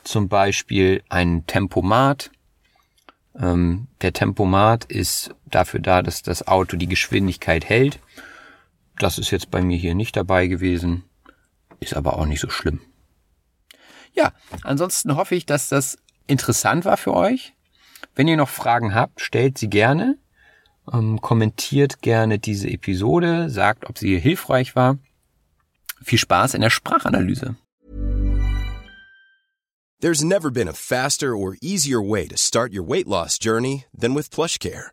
[0.03, 2.31] Zum Beispiel ein Tempomat.
[3.39, 7.99] Ähm, der Tempomat ist dafür da, dass das Auto die Geschwindigkeit hält.
[8.99, 11.03] Das ist jetzt bei mir hier nicht dabei gewesen,
[11.79, 12.81] ist aber auch nicht so schlimm.
[14.13, 14.31] Ja,
[14.63, 17.53] ansonsten hoffe ich, dass das interessant war für euch.
[18.15, 20.17] Wenn ihr noch Fragen habt, stellt sie gerne.
[20.91, 24.97] Ähm, kommentiert gerne diese Episode, sagt, ob sie hilfreich war.
[26.03, 27.55] Viel Spaß in der Sprachanalyse.
[30.01, 34.13] There's never been a faster or easier way to start your weight loss journey than
[34.13, 34.92] with PlushCare.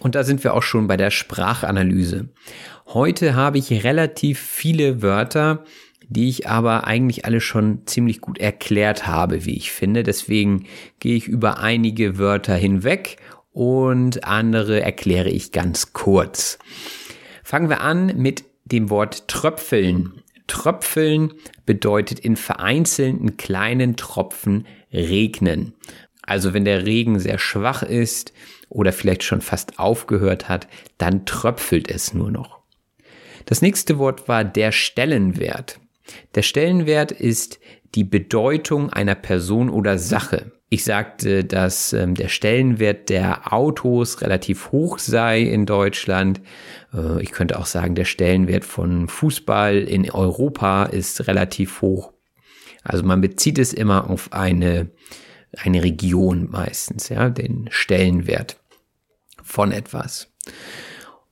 [0.00, 2.28] Und da sind wir auch schon bei der Sprachanalyse.
[2.86, 5.64] Heute habe ich relativ viele Wörter,
[6.08, 10.02] die ich aber eigentlich alle schon ziemlich gut erklärt habe, wie ich finde.
[10.02, 10.66] Deswegen
[11.00, 13.18] gehe ich über einige Wörter hinweg
[13.52, 16.58] und andere erkläre ich ganz kurz.
[17.44, 20.22] Fangen wir an mit dem Wort tröpfeln.
[20.46, 21.34] Tröpfeln
[21.66, 25.74] bedeutet in vereinzelten kleinen Tropfen regnen.
[26.22, 28.32] Also wenn der Regen sehr schwach ist
[28.68, 32.58] oder vielleicht schon fast aufgehört hat, dann tröpfelt es nur noch.
[33.46, 35.80] Das nächste Wort war der Stellenwert.
[36.34, 37.58] Der Stellenwert ist
[37.94, 40.52] die Bedeutung einer Person oder Sache.
[40.70, 46.42] Ich sagte, dass ähm, der Stellenwert der Autos relativ hoch sei in Deutschland.
[46.92, 52.12] Äh, ich könnte auch sagen, der Stellenwert von Fußball in Europa ist relativ hoch.
[52.84, 54.90] Also man bezieht es immer auf eine,
[55.56, 58.58] eine Region meistens, ja, den Stellenwert
[59.42, 60.32] von etwas.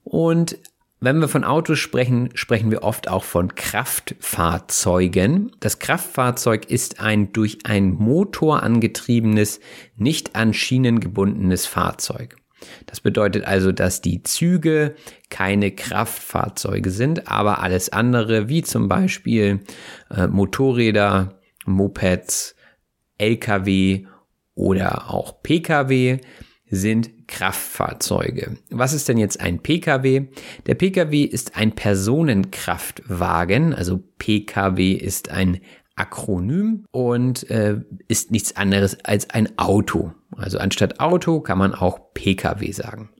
[0.02, 0.58] Und
[0.98, 5.52] wenn wir von Autos sprechen, sprechen wir oft auch von Kraftfahrzeugen.
[5.60, 9.60] Das Kraftfahrzeug ist ein durch einen Motor angetriebenes,
[9.96, 12.36] nicht an Schienen gebundenes Fahrzeug.
[12.86, 14.96] Das bedeutet also, dass die Züge
[15.28, 19.60] keine Kraftfahrzeuge sind, aber alles andere, wie zum Beispiel
[20.10, 22.55] äh, Motorräder, Mopeds,
[23.18, 24.06] Lkw
[24.54, 26.20] oder auch Pkw,
[26.68, 28.56] sind Kraftfahrzeuge.
[28.70, 30.26] Was ist denn jetzt ein Pkw?
[30.66, 35.60] Der Pkw ist ein Personenkraftwagen, also Pkw ist ein
[35.94, 40.12] Akronym und äh, ist nichts anderes als ein Auto.
[40.36, 43.10] Also anstatt Auto kann man auch Pkw sagen.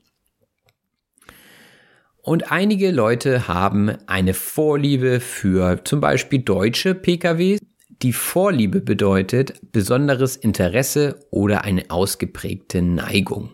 [2.21, 7.57] Und einige Leute haben eine Vorliebe für zum Beispiel deutsche Pkw.
[8.03, 13.49] Die Vorliebe bedeutet besonderes Interesse oder eine ausgeprägte Neigung.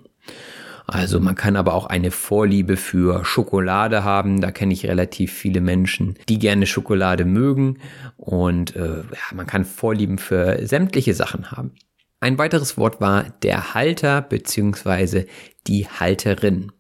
[0.86, 4.42] Also man kann aber auch eine Vorliebe für Schokolade haben.
[4.42, 7.80] Da kenne ich relativ viele Menschen, die gerne Schokolade mögen.
[8.18, 11.72] Und äh, ja, man kann Vorlieben für sämtliche Sachen haben.
[12.20, 15.26] Ein weiteres Wort war der Halter beziehungsweise
[15.68, 16.72] die Halterin.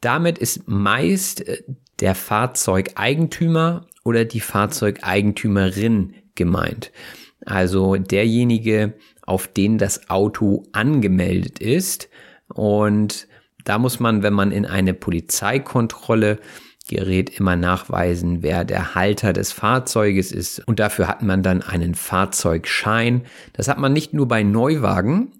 [0.00, 1.62] Damit ist meist äh,
[2.00, 6.90] der Fahrzeugeigentümer oder die Fahrzeugeigentümerin gemeint.
[7.44, 12.08] Also derjenige, auf den das Auto angemeldet ist.
[12.48, 13.28] Und
[13.64, 16.38] da muss man, wenn man in eine Polizeikontrolle
[16.88, 20.66] Gerät immer nachweisen, wer der Halter des Fahrzeuges ist.
[20.66, 23.22] Und dafür hat man dann einen Fahrzeugschein.
[23.52, 25.30] Das hat man nicht nur bei Neuwagen,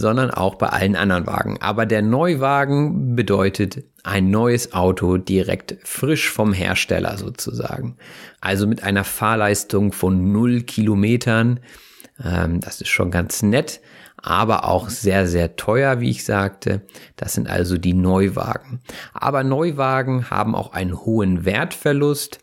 [0.00, 1.58] sondern auch bei allen anderen Wagen.
[1.60, 7.96] Aber der Neuwagen bedeutet ein neues Auto direkt frisch vom Hersteller sozusagen.
[8.40, 11.60] Also mit einer Fahrleistung von null Kilometern.
[12.22, 13.80] Ähm, das ist schon ganz nett,
[14.16, 16.82] aber auch sehr, sehr teuer, wie ich sagte.
[17.16, 18.80] Das sind also die Neuwagen.
[19.12, 22.40] Aber Neuwagen haben auch einen hohen Wertverlust.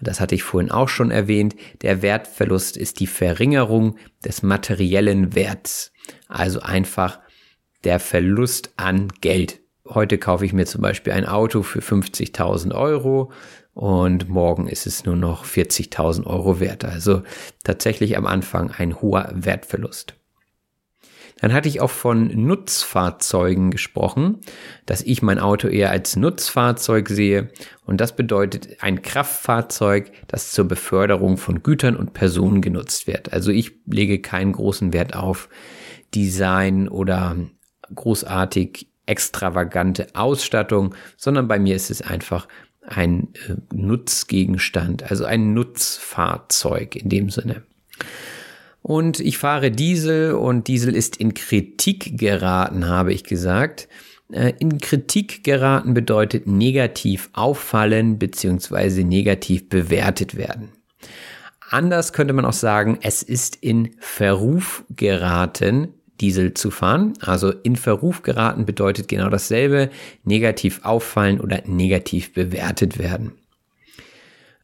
[0.00, 1.56] Das hatte ich vorhin auch schon erwähnt.
[1.82, 5.92] Der Wertverlust ist die Verringerung des materiellen Werts.
[6.28, 7.18] Also einfach
[7.84, 9.60] der Verlust an Geld.
[9.88, 13.32] Heute kaufe ich mir zum Beispiel ein Auto für 50.000 Euro
[13.72, 16.84] und morgen ist es nur noch 40.000 Euro wert.
[16.84, 17.22] Also
[17.64, 20.14] tatsächlich am Anfang ein hoher Wertverlust.
[21.40, 24.40] Dann hatte ich auch von Nutzfahrzeugen gesprochen,
[24.86, 27.50] dass ich mein Auto eher als Nutzfahrzeug sehe.
[27.86, 33.32] Und das bedeutet ein Kraftfahrzeug, das zur Beförderung von Gütern und Personen genutzt wird.
[33.32, 35.48] Also ich lege keinen großen Wert auf
[36.14, 37.36] Design oder
[37.94, 42.46] großartig extravagante Ausstattung, sondern bei mir ist es einfach
[42.86, 47.62] ein äh, Nutzgegenstand, also ein Nutzfahrzeug in dem Sinne.
[48.82, 53.88] Und ich fahre Diesel und Diesel ist in Kritik geraten, habe ich gesagt.
[54.32, 59.04] Äh, in Kritik geraten bedeutet negativ auffallen bzw.
[59.04, 60.70] negativ bewertet werden.
[61.70, 67.14] Anders könnte man auch sagen, es ist in Verruf geraten, Diesel zu fahren.
[67.20, 69.90] Also in Verruf geraten bedeutet genau dasselbe,
[70.24, 73.32] negativ auffallen oder negativ bewertet werden.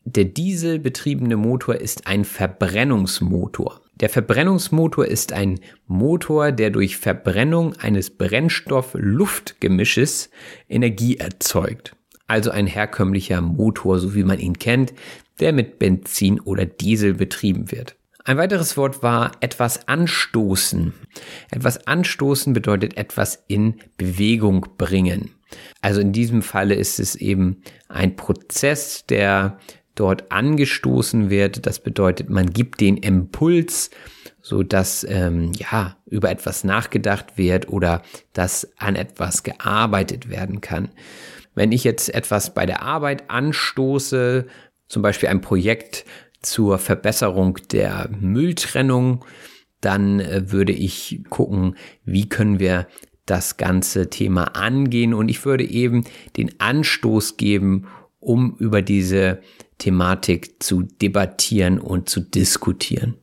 [0.04, 3.80] Der dieselbetriebene Motor ist ein Verbrennungsmotor.
[4.00, 10.28] Der Verbrennungsmotor ist ein Motor, der durch Verbrennung eines Brennstoff-Luft-Gemisches
[10.68, 11.96] Energie erzeugt.
[12.26, 14.92] Also ein herkömmlicher Motor, so wie man ihn kennt,
[15.40, 17.96] der mit Benzin oder Diesel betrieben wird.
[18.26, 20.94] Ein weiteres Wort war etwas anstoßen.
[21.50, 25.32] Etwas anstoßen bedeutet etwas in Bewegung bringen.
[25.82, 29.58] Also in diesem Falle ist es eben ein Prozess, der
[29.94, 31.66] dort angestoßen wird.
[31.66, 33.90] Das bedeutet, man gibt den Impuls,
[34.40, 40.88] so dass ähm, ja über etwas nachgedacht wird oder dass an etwas gearbeitet werden kann.
[41.54, 44.46] Wenn ich jetzt etwas bei der Arbeit anstoße,
[44.88, 46.04] zum Beispiel ein Projekt
[46.44, 49.24] zur Verbesserung der Mülltrennung,
[49.80, 52.86] dann äh, würde ich gucken, wie können wir
[53.26, 56.04] das ganze Thema angehen und ich würde eben
[56.36, 57.86] den Anstoß geben,
[58.20, 59.40] um über diese
[59.78, 63.14] Thematik zu debattieren und zu diskutieren.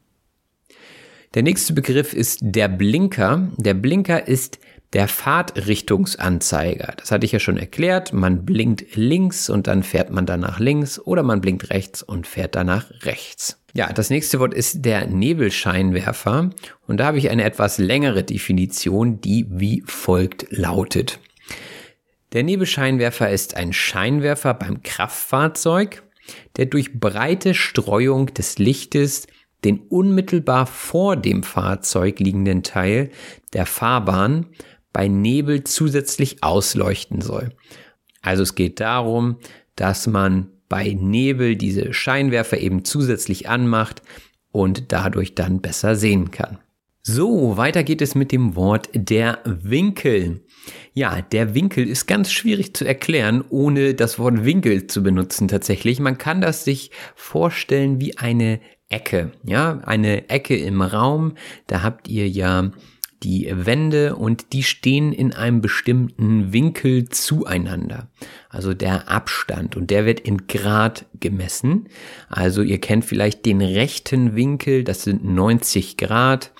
[1.34, 3.52] Der nächste Begriff ist der Blinker.
[3.58, 4.60] Der Blinker ist
[4.94, 8.12] der Fahrtrichtungsanzeiger, das hatte ich ja schon erklärt.
[8.12, 12.56] Man blinkt links und dann fährt man danach links oder man blinkt rechts und fährt
[12.56, 13.58] danach rechts.
[13.74, 16.50] Ja, das nächste Wort ist der Nebelscheinwerfer
[16.88, 21.20] und da habe ich eine etwas längere Definition, die wie folgt lautet.
[22.34, 26.04] Der Nebelscheinwerfer ist ein Scheinwerfer beim Kraftfahrzeug,
[26.58, 29.28] der durch breite Streuung des Lichtes
[29.64, 33.12] den unmittelbar vor dem Fahrzeug liegenden Teil
[33.54, 34.48] der Fahrbahn
[34.94, 37.50] bei Nebel zusätzlich ausleuchten soll.
[38.22, 39.38] Also es geht darum,
[39.76, 44.02] dass man bei Nebel diese Scheinwerfer eben zusätzlich anmacht
[44.52, 46.60] und dadurch dann besser sehen kann.
[47.04, 50.46] So, weiter geht es mit dem Wort der Winkel.
[50.94, 56.00] Ja, der Winkel ist ganz schwierig zu erklären, ohne das Wort Winkel zu benutzen tatsächlich.
[56.00, 59.32] Man kann das sich vorstellen wie eine Ecke.
[59.44, 61.34] Ja, eine Ecke im Raum.
[61.66, 62.72] Da habt ihr ja
[63.24, 68.10] die Wände und die stehen in einem bestimmten Winkel zueinander.
[68.50, 71.88] Also der Abstand und der wird in Grad gemessen.
[72.30, 76.52] Also ihr kennt vielleicht den rechten Winkel, das sind 90 Grad.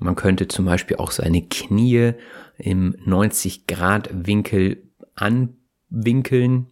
[0.00, 2.12] Man könnte zum Beispiel auch seine Knie
[2.58, 4.82] im 90 Grad Winkel
[5.14, 6.66] anwinkeln.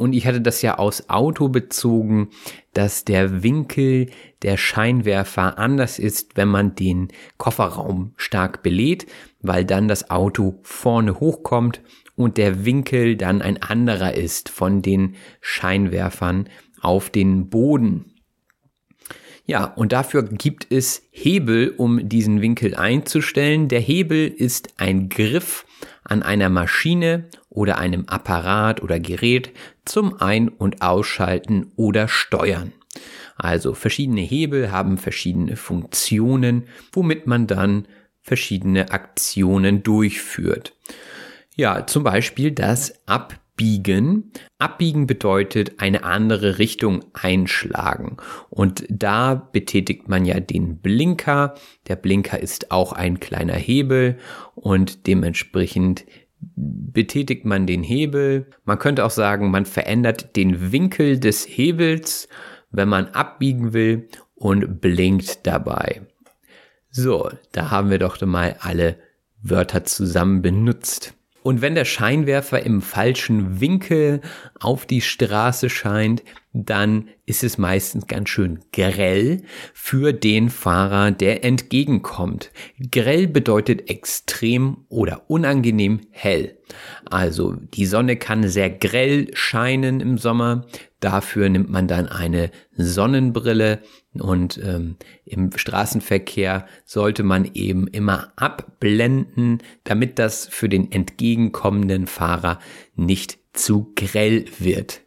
[0.00, 2.30] Und ich hatte das ja aus Auto bezogen,
[2.72, 4.06] dass der Winkel
[4.40, 9.04] der Scheinwerfer anders ist, wenn man den Kofferraum stark belädt,
[9.42, 11.82] weil dann das Auto vorne hochkommt
[12.16, 16.48] und der Winkel dann ein anderer ist von den Scheinwerfern
[16.80, 18.14] auf den Boden.
[19.44, 23.68] Ja, und dafür gibt es Hebel, um diesen Winkel einzustellen.
[23.68, 25.66] Der Hebel ist ein Griff
[26.04, 29.52] an einer Maschine oder einem Apparat oder Gerät
[29.90, 32.72] zum Ein- und Ausschalten oder Steuern.
[33.36, 37.86] Also verschiedene Hebel haben verschiedene Funktionen, womit man dann
[38.20, 40.76] verschiedene Aktionen durchführt.
[41.56, 44.32] Ja, zum Beispiel das Ab abbiegen.
[44.58, 48.16] Abbiegen bedeutet eine andere Richtung einschlagen.
[48.48, 51.54] Und da betätigt man ja den Blinker.
[51.86, 54.16] Der Blinker ist auch ein kleiner Hebel
[54.54, 56.06] und dementsprechend
[56.40, 58.46] betätigt man den Hebel.
[58.64, 62.28] Man könnte auch sagen, man verändert den Winkel des Hebels,
[62.70, 66.02] wenn man abbiegen will und blinkt dabei.
[66.90, 68.96] So, da haben wir doch mal alle
[69.42, 71.14] Wörter zusammen benutzt.
[71.42, 74.20] Und wenn der Scheinwerfer im falschen Winkel
[74.58, 76.22] auf die Straße scheint,
[76.52, 82.50] dann ist es meistens ganz schön grell für den Fahrer, der entgegenkommt.
[82.90, 86.58] Grell bedeutet extrem oder unangenehm hell.
[87.04, 90.66] Also die Sonne kann sehr grell scheinen im Sommer.
[91.00, 93.80] Dafür nimmt man dann eine Sonnenbrille
[94.12, 102.58] und ähm, im Straßenverkehr sollte man eben immer abblenden, damit das für den entgegenkommenden Fahrer
[102.94, 105.00] nicht zu grell wird.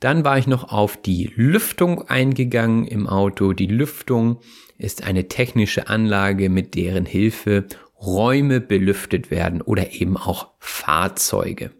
[0.00, 3.52] Dann war ich noch auf die Lüftung eingegangen im Auto.
[3.52, 4.40] Die Lüftung
[4.76, 7.66] ist eine technische Anlage, mit deren Hilfe
[8.00, 11.70] Räume belüftet werden oder eben auch Fahrzeuge.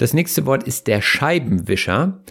[0.00, 2.24] Das nächste Wort ist der Scheibenwischer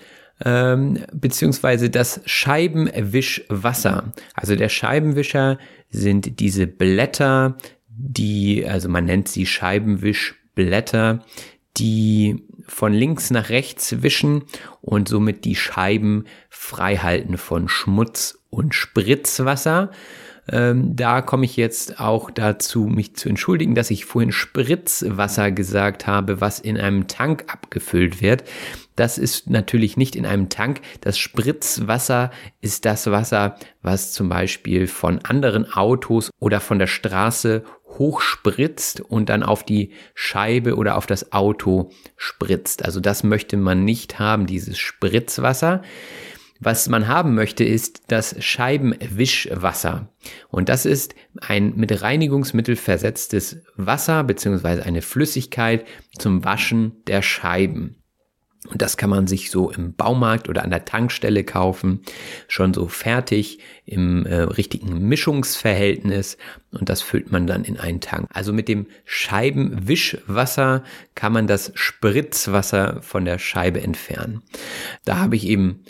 [0.43, 4.11] ähm, beziehungsweise das Scheibenwischwasser.
[4.33, 5.59] Also der Scheibenwischer
[5.91, 7.57] sind diese Blätter,
[7.87, 11.23] die, also man nennt sie Scheibenwischblätter,
[11.77, 14.45] die von links nach rechts wischen
[14.81, 19.91] und somit die Scheiben frei halten von Schmutz und Spritzwasser.
[20.51, 26.07] Ähm, da komme ich jetzt auch dazu, mich zu entschuldigen, dass ich vorhin Spritzwasser gesagt
[26.07, 28.43] habe, was in einem Tank abgefüllt wird.
[28.95, 30.81] Das ist natürlich nicht in einem Tank.
[31.01, 32.31] Das Spritzwasser
[32.61, 37.63] ist das Wasser, was zum Beispiel von anderen Autos oder von der Straße
[37.97, 42.83] hochspritzt und dann auf die Scheibe oder auf das Auto spritzt.
[42.85, 45.81] Also das möchte man nicht haben, dieses Spritzwasser.
[46.59, 50.09] Was man haben möchte, ist das Scheibenwischwasser.
[50.49, 55.85] Und das ist ein mit Reinigungsmittel versetztes Wasser beziehungsweise eine Flüssigkeit
[56.17, 57.95] zum Waschen der Scheiben.
[58.67, 62.01] Und das kann man sich so im Baumarkt oder an der Tankstelle kaufen,
[62.49, 66.37] schon so fertig im äh, richtigen Mischungsverhältnis
[66.71, 68.27] und das füllt man dann in einen Tank.
[68.33, 70.83] Also mit dem Scheibenwischwasser
[71.15, 74.43] kann man das Spritzwasser von der Scheibe entfernen.
[75.05, 75.85] Da habe ich eben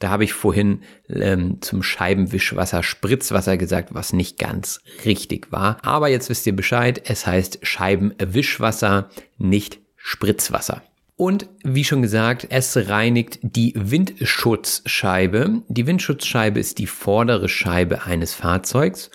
[0.00, 5.78] da habe ich vorhin ähm, zum Scheibenwischwasser Spritzwasser gesagt, was nicht ganz richtig war.
[5.82, 10.82] Aber jetzt wisst ihr Bescheid, es heißt Scheibenwischwasser, nicht Spritzwasser.
[11.16, 15.62] Und wie schon gesagt, es reinigt die Windschutzscheibe.
[15.68, 19.10] Die Windschutzscheibe ist die vordere Scheibe eines Fahrzeugs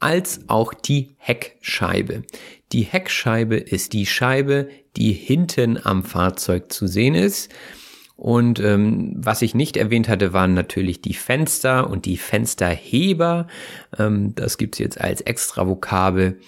[0.00, 2.24] als auch die Heckscheibe.
[2.72, 7.52] Die Heckscheibe ist die Scheibe, die hinten am Fahrzeug zu sehen ist.
[8.16, 13.48] Und ähm, was ich nicht erwähnt hatte, waren natürlich die Fenster und die Fensterheber.
[13.98, 16.38] Ähm, das gibt's jetzt als extra Vokabel.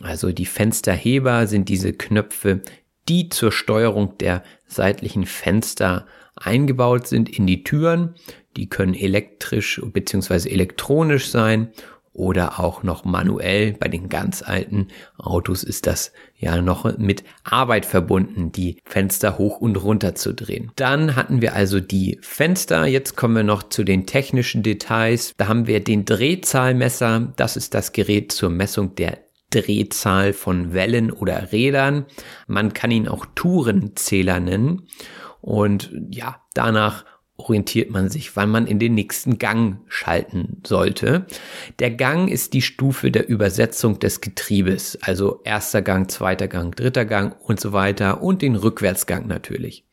[0.00, 2.60] Also die Fensterheber sind diese Knöpfe,
[3.08, 6.06] die zur Steuerung der seitlichen Fenster
[6.36, 8.14] eingebaut sind in die Türen.
[8.56, 10.48] Die können elektrisch bzw.
[10.50, 11.72] elektronisch sein
[12.14, 13.74] oder auch noch manuell.
[13.74, 14.88] Bei den ganz alten
[15.18, 20.70] Autos ist das ja noch mit Arbeit verbunden, die Fenster hoch und runter zu drehen.
[20.76, 22.86] Dann hatten wir also die Fenster.
[22.86, 25.34] Jetzt kommen wir noch zu den technischen Details.
[25.36, 27.32] Da haben wir den Drehzahlmesser.
[27.36, 29.18] Das ist das Gerät zur Messung der
[29.50, 32.06] Drehzahl von Wellen oder Rädern.
[32.46, 34.88] Man kann ihn auch Tourenzähler nennen.
[35.40, 37.04] Und ja, danach
[37.36, 41.26] orientiert man sich, wann man in den nächsten Gang schalten sollte.
[41.80, 47.04] Der Gang ist die Stufe der Übersetzung des Getriebes, also erster Gang, zweiter Gang, dritter
[47.04, 49.84] Gang und so weiter und den Rückwärtsgang natürlich.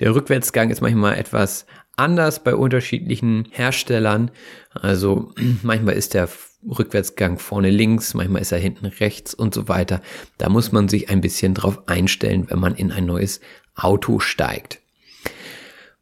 [0.00, 1.66] Der Rückwärtsgang ist manchmal etwas
[1.96, 4.30] anders bei unterschiedlichen Herstellern.
[4.72, 5.32] Also
[5.62, 6.28] manchmal ist der
[6.66, 10.02] Rückwärtsgang vorne links, manchmal ist er hinten rechts und so weiter.
[10.36, 13.40] Da muss man sich ein bisschen drauf einstellen, wenn man in ein neues
[13.74, 14.81] Auto steigt.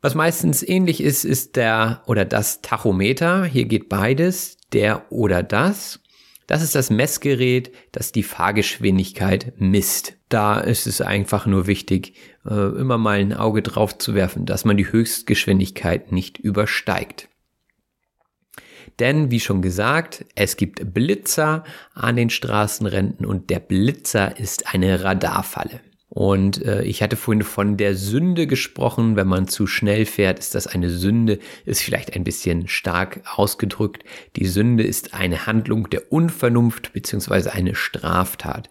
[0.03, 3.45] Was meistens ähnlich ist, ist der oder das Tachometer.
[3.45, 6.01] Hier geht beides, der oder das.
[6.47, 10.17] Das ist das Messgerät, das die Fahrgeschwindigkeit misst.
[10.31, 14.65] Da ist es einfach nur wichtig, äh, immer mal ein Auge drauf zu werfen, dass
[14.65, 17.29] man die Höchstgeschwindigkeit nicht übersteigt.
[18.99, 21.63] Denn, wie schon gesagt, es gibt Blitzer
[21.95, 25.81] an den Straßenränden und der Blitzer ist eine Radarfalle.
[26.11, 29.15] Und äh, ich hatte vorhin von der Sünde gesprochen.
[29.15, 34.03] Wenn man zu schnell fährt, ist das eine Sünde, ist vielleicht ein bisschen stark ausgedrückt.
[34.35, 38.69] Die Sünde ist eine Handlung der Unvernunft beziehungsweise eine Straftat.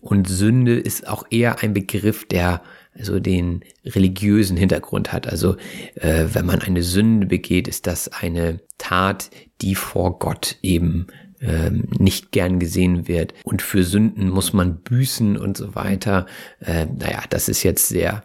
[0.00, 2.60] Und Sünde ist auch eher ein Begriff, der
[2.98, 5.28] also den religiösen Hintergrund hat.
[5.28, 5.56] Also
[5.94, 9.30] äh, wenn man eine Sünde begeht, ist das eine Tat,
[9.60, 11.06] die vor Gott eben
[11.40, 13.34] ähm, nicht gern gesehen wird.
[13.44, 16.26] Und für Sünden muss man büßen und so weiter.
[16.60, 18.22] Äh, naja, das ist jetzt sehr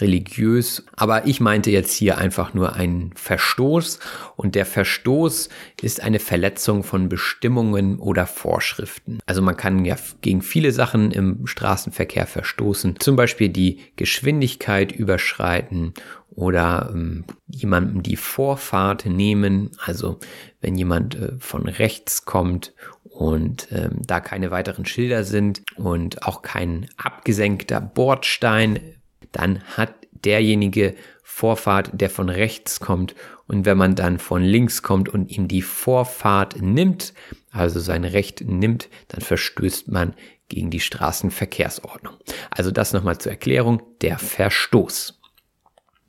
[0.00, 0.84] religiös.
[0.96, 3.98] Aber ich meinte jetzt hier einfach nur einen Verstoß.
[4.36, 5.48] Und der Verstoß
[5.82, 9.18] ist eine Verletzung von Bestimmungen oder Vorschriften.
[9.26, 13.00] Also man kann ja gegen viele Sachen im Straßenverkehr verstoßen.
[13.00, 15.94] Zum Beispiel die Geschwindigkeit überschreiten
[16.30, 19.70] oder ähm, jemandem die Vorfahrt nehmen.
[19.84, 20.18] Also
[20.60, 26.42] wenn jemand äh, von rechts kommt und ähm, da keine weiteren Schilder sind und auch
[26.42, 28.78] kein abgesenkter Bordstein
[29.32, 33.14] dann hat derjenige Vorfahrt, der von rechts kommt.
[33.46, 37.14] Und wenn man dann von links kommt und ihm die Vorfahrt nimmt,
[37.50, 40.14] also sein Recht nimmt, dann verstößt man
[40.48, 42.14] gegen die Straßenverkehrsordnung.
[42.50, 45.20] Also das nochmal zur Erklärung, der Verstoß.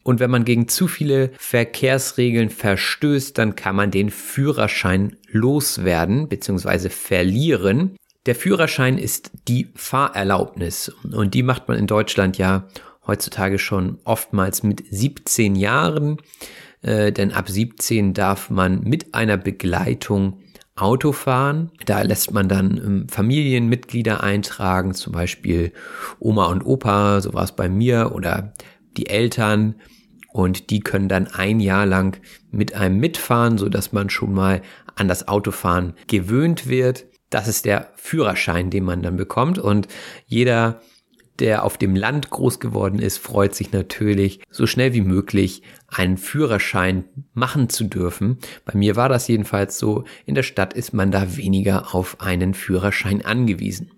[0.03, 6.89] Und wenn man gegen zu viele Verkehrsregeln verstößt, dann kann man den Führerschein loswerden bzw.
[6.89, 7.95] verlieren.
[8.25, 12.67] Der Führerschein ist die Fahrerlaubnis und die macht man in Deutschland ja
[13.09, 16.17] heutzutage schon oftmals mit 17 Jahren,
[16.81, 20.39] äh, denn ab 17 darf man mit einer Begleitung
[20.75, 21.71] Auto fahren.
[21.85, 25.73] Da lässt man dann ähm, Familienmitglieder eintragen, zum Beispiel
[26.19, 28.53] Oma und Opa, so war es bei mir, oder
[28.95, 29.75] die Eltern.
[30.31, 34.61] Und die können dann ein Jahr lang mit einem mitfahren, so dass man schon mal
[34.95, 37.05] an das Autofahren gewöhnt wird.
[37.31, 39.57] Das ist der Führerschein, den man dann bekommt.
[39.57, 39.87] Und
[40.27, 40.81] jeder
[41.39, 46.17] der auf dem Land groß geworden ist, freut sich natürlich, so schnell wie möglich einen
[46.17, 48.37] Führerschein machen zu dürfen.
[48.65, 50.03] Bei mir war das jedenfalls so.
[50.25, 53.91] In der Stadt ist man da weniger auf einen Führerschein angewiesen.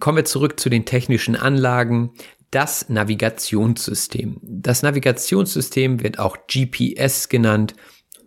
[0.00, 2.10] Kommen wir zurück zu den technischen Anlagen.
[2.50, 4.38] Das Navigationssystem.
[4.42, 7.74] Das Navigationssystem wird auch GPS genannt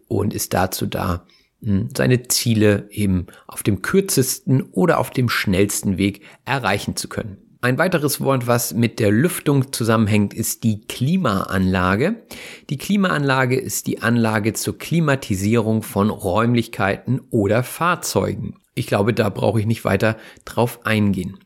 [0.08, 1.26] und ist dazu da,
[1.62, 7.49] hm, seine Ziele eben auf dem kürzesten oder auf dem schnellsten Weg erreichen zu können.
[7.62, 12.16] Ein weiteres Wort, was mit der Lüftung zusammenhängt, ist die Klimaanlage.
[12.70, 18.56] Die Klimaanlage ist die Anlage zur Klimatisierung von Räumlichkeiten oder Fahrzeugen.
[18.76, 21.38] Ich glaube, da brauche ich nicht weiter drauf eingehen.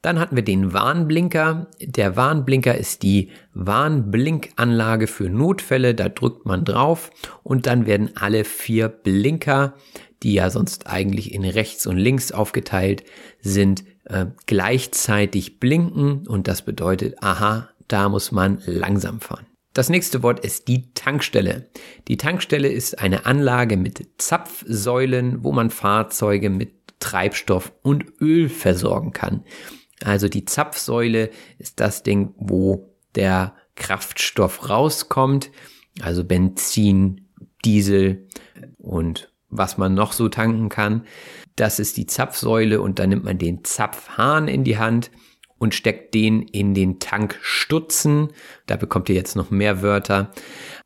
[0.00, 1.66] Dann hatten wir den Warnblinker.
[1.78, 5.94] Der Warnblinker ist die Warnblinkanlage für Notfälle.
[5.94, 7.10] Da drückt man drauf
[7.42, 9.74] und dann werden alle vier Blinker,
[10.22, 13.04] die ja sonst eigentlich in rechts und links aufgeteilt
[13.42, 19.46] sind, äh, gleichzeitig blinken und das bedeutet, aha, da muss man langsam fahren.
[19.72, 21.70] Das nächste Wort ist die Tankstelle.
[22.08, 29.12] Die Tankstelle ist eine Anlage mit Zapfsäulen, wo man Fahrzeuge mit Treibstoff und Öl versorgen
[29.12, 29.44] kann.
[30.02, 35.50] Also die Zapfsäule ist das Ding, wo der Kraftstoff rauskommt,
[36.00, 37.28] also Benzin,
[37.64, 38.26] Diesel
[38.78, 41.04] und was man noch so tanken kann.
[41.56, 45.10] Das ist die Zapfsäule und dann nimmt man den Zapfhahn in die Hand
[45.58, 48.32] und steckt den in den Tankstutzen.
[48.66, 50.32] Da bekommt ihr jetzt noch mehr Wörter.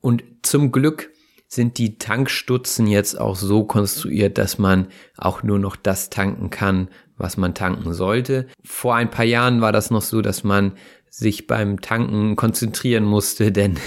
[0.01, 1.13] Und zum Glück
[1.47, 6.89] sind die Tankstutzen jetzt auch so konstruiert, dass man auch nur noch das tanken kann,
[7.17, 8.49] was man tanken sollte.
[8.65, 10.73] Vor ein paar Jahren war das noch so, dass man
[11.09, 13.79] sich beim Tanken konzentrieren musste, denn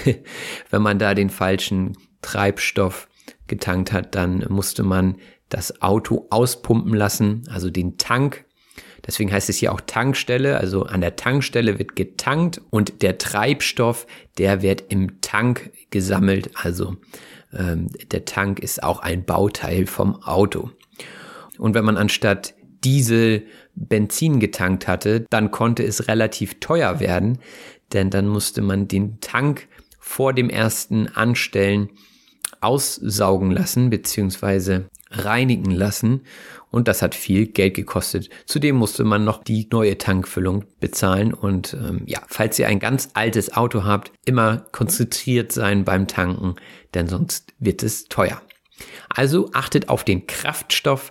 [0.70, 3.08] wenn man da den falschen Treibstoff
[3.46, 5.16] getankt hat, dann musste man
[5.48, 8.44] das Auto auspumpen lassen, also den Tank.
[9.06, 10.58] Deswegen heißt es hier auch Tankstelle.
[10.58, 16.50] Also an der Tankstelle wird getankt und der Treibstoff, der wird im Tank gesammelt.
[16.54, 16.96] Also
[17.52, 20.70] ähm, der Tank ist auch ein Bauteil vom Auto.
[21.58, 27.38] Und wenn man anstatt Diesel Benzin getankt hatte, dann konnte es relativ teuer werden,
[27.92, 29.68] denn dann musste man den Tank
[29.98, 31.90] vor dem ersten Anstellen
[32.60, 36.22] aussaugen lassen, beziehungsweise reinigen lassen
[36.70, 38.28] und das hat viel Geld gekostet.
[38.46, 43.10] Zudem musste man noch die neue Tankfüllung bezahlen und ähm, ja, falls ihr ein ganz
[43.14, 46.56] altes Auto habt, immer konzentriert sein beim Tanken,
[46.94, 48.42] denn sonst wird es teuer.
[49.08, 51.10] Also achtet auf den Kraftstoff.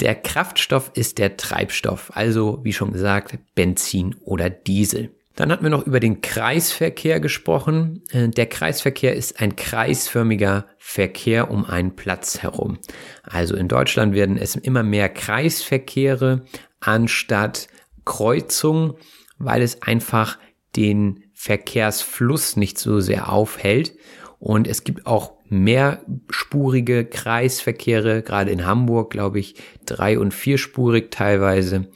[0.00, 5.10] Der Kraftstoff ist der Treibstoff, also wie schon gesagt, Benzin oder Diesel.
[5.38, 8.02] Dann hatten wir noch über den Kreisverkehr gesprochen.
[8.10, 12.78] Äh, der Kreisverkehr ist ein kreisförmiger Verkehr um einen Platz herum.
[13.22, 16.44] Also in Deutschland werden es immer mehr Kreisverkehre
[16.80, 17.68] anstatt
[18.04, 18.94] Kreuzungen,
[19.38, 20.38] weil es einfach
[20.74, 23.94] den Verkehrsfluss nicht so sehr aufhält.
[24.40, 29.54] Und es gibt auch mehrspurige Kreisverkehre, gerade in Hamburg, glaube ich,
[29.86, 31.86] drei- und vierspurig teilweise.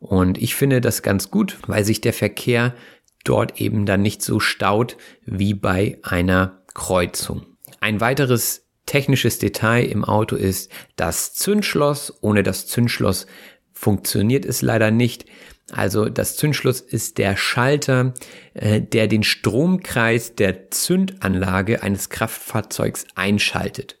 [0.00, 2.74] Und ich finde das ganz gut, weil sich der Verkehr
[3.22, 7.46] dort eben dann nicht so staut wie bei einer Kreuzung.
[7.80, 12.18] Ein weiteres technisches Detail im Auto ist das Zündschloss.
[12.22, 13.26] Ohne das Zündschloss
[13.72, 15.26] funktioniert es leider nicht.
[15.70, 18.14] Also das Zündschloss ist der Schalter,
[18.54, 23.96] äh, der den Stromkreis der Zündanlage eines Kraftfahrzeugs einschaltet.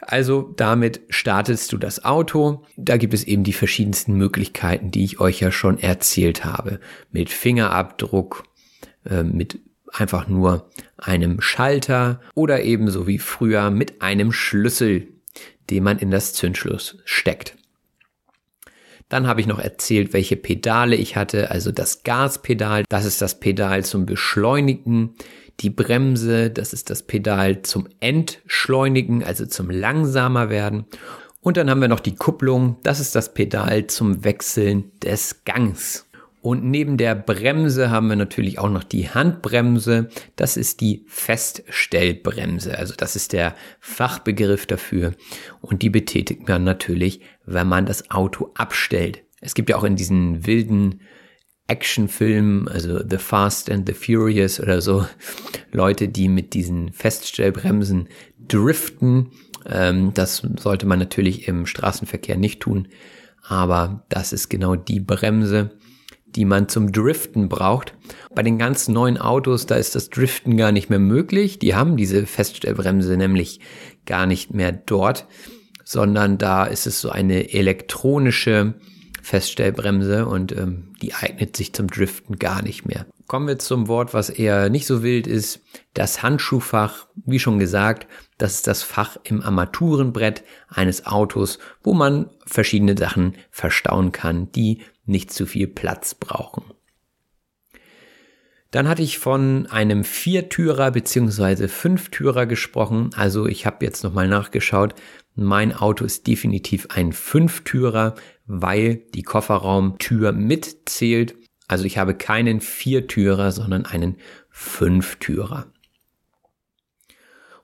[0.00, 2.64] Also damit startest du das Auto.
[2.76, 6.80] Da gibt es eben die verschiedensten Möglichkeiten, die ich euch ja schon erzählt habe.
[7.12, 8.44] Mit Fingerabdruck,
[9.04, 9.60] äh, mit
[9.92, 15.08] einfach nur einem Schalter oder ebenso wie früher mit einem Schlüssel,
[15.68, 17.56] den man in das Zündschloss steckt.
[19.08, 21.50] Dann habe ich noch erzählt, welche Pedale ich hatte.
[21.50, 25.16] Also das Gaspedal, das ist das Pedal zum Beschleunigen.
[25.60, 30.86] Die Bremse, das ist das Pedal zum Entschleunigen, also zum langsamer werden.
[31.42, 36.06] Und dann haben wir noch die Kupplung, das ist das Pedal zum Wechseln des Gangs.
[36.42, 40.08] Und neben der Bremse haben wir natürlich auch noch die Handbremse.
[40.36, 42.78] Das ist die Feststellbremse.
[42.78, 45.12] Also das ist der Fachbegriff dafür.
[45.60, 49.22] Und die betätigt man natürlich, wenn man das Auto abstellt.
[49.42, 51.00] Es gibt ja auch in diesen wilden
[51.70, 55.06] Actionfilmen, also The Fast and the Furious oder so,
[55.70, 58.08] Leute, die mit diesen Feststellbremsen
[58.48, 59.30] driften.
[59.66, 62.88] Ähm, das sollte man natürlich im Straßenverkehr nicht tun.
[63.46, 65.70] Aber das ist genau die Bremse
[66.36, 67.94] die man zum Driften braucht.
[68.34, 71.58] Bei den ganz neuen Autos, da ist das Driften gar nicht mehr möglich.
[71.58, 73.60] Die haben diese Feststellbremse nämlich
[74.06, 75.26] gar nicht mehr dort,
[75.84, 78.74] sondern da ist es so eine elektronische
[79.22, 83.06] Feststellbremse und ähm, die eignet sich zum Driften gar nicht mehr.
[83.26, 85.60] Kommen wir zum Wort, was eher nicht so wild ist.
[85.94, 88.06] Das Handschuhfach, wie schon gesagt,
[88.38, 94.82] das ist das Fach im Armaturenbrett eines Autos, wo man verschiedene Sachen verstauen kann, die
[95.04, 96.64] nicht zu viel Platz brauchen.
[98.70, 101.66] Dann hatte ich von einem Viertürer bzw.
[101.66, 103.10] Fünftürer gesprochen.
[103.16, 104.94] Also ich habe jetzt nochmal nachgeschaut.
[105.34, 108.14] Mein Auto ist definitiv ein Fünftürer,
[108.52, 111.36] weil die Kofferraumtür mitzählt.
[111.68, 114.16] Also ich habe keinen Viertürer, sondern einen
[114.48, 115.66] Fünftürer.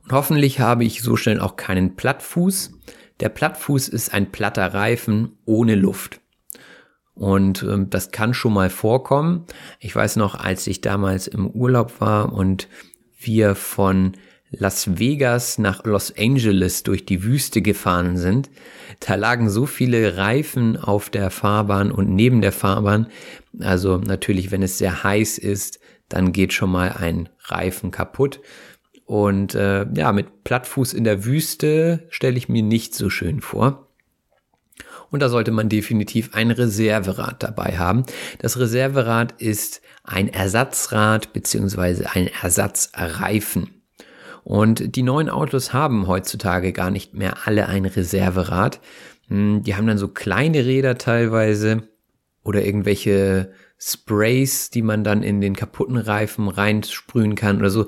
[0.05, 2.72] Und hoffentlich habe ich so schnell auch keinen Plattfuß.
[3.18, 6.20] Der Plattfuß ist ein platter Reifen ohne Luft.
[7.14, 9.45] Und ähm, das kann schon mal vorkommen.
[9.80, 12.68] Ich weiß noch, als ich damals im Urlaub war und
[13.18, 14.12] wir von
[14.51, 18.49] Las Vegas nach Los Angeles durch die Wüste gefahren sind,
[19.01, 23.09] da lagen so viele Reifen auf der Fahrbahn und neben der Fahrbahn.
[23.61, 28.40] Also natürlich, wenn es sehr heiß ist, dann geht schon mal ein Reifen kaputt.
[29.05, 33.88] Und äh, ja, mit Plattfuß in der Wüste stelle ich mir nicht so schön vor.
[35.11, 38.05] Und da sollte man definitiv ein Reserverad dabei haben.
[38.38, 43.75] Das Reserverad ist ein Ersatzrad beziehungsweise ein Ersatzreifen.
[44.47, 48.80] Und die neuen Autos haben heutzutage gar nicht mehr alle ein Reserverad.
[49.26, 51.82] Hm, die haben dann so kleine Räder teilweise
[52.44, 57.86] oder irgendwelche Sprays, die man dann in den kaputten Reifen reinsprühen kann oder so.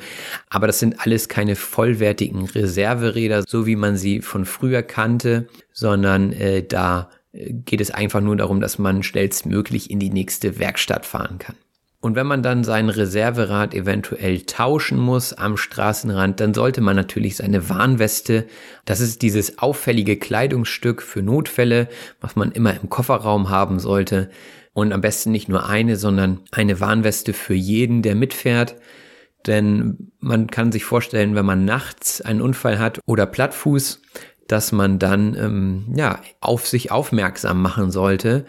[0.50, 6.32] Aber das sind alles keine vollwertigen Reserveräder, so wie man sie von früher kannte, sondern
[6.32, 11.06] äh, da äh, geht es einfach nur darum, dass man schnellstmöglich in die nächste Werkstatt
[11.06, 11.54] fahren kann.
[12.00, 17.36] Und wenn man dann sein Reserverad eventuell tauschen muss am Straßenrand, dann sollte man natürlich
[17.36, 18.46] seine Warnweste,
[18.84, 21.88] das ist dieses auffällige Kleidungsstück für Notfälle,
[22.20, 24.30] was man immer im Kofferraum haben sollte,
[24.74, 28.76] und am besten nicht nur eine, sondern eine Warnweste für jeden, der mitfährt.
[29.48, 34.00] Denn man kann sich vorstellen, wenn man nachts einen Unfall hat oder Plattfuß,
[34.46, 38.46] dass man dann ähm, ja auf sich aufmerksam machen sollte.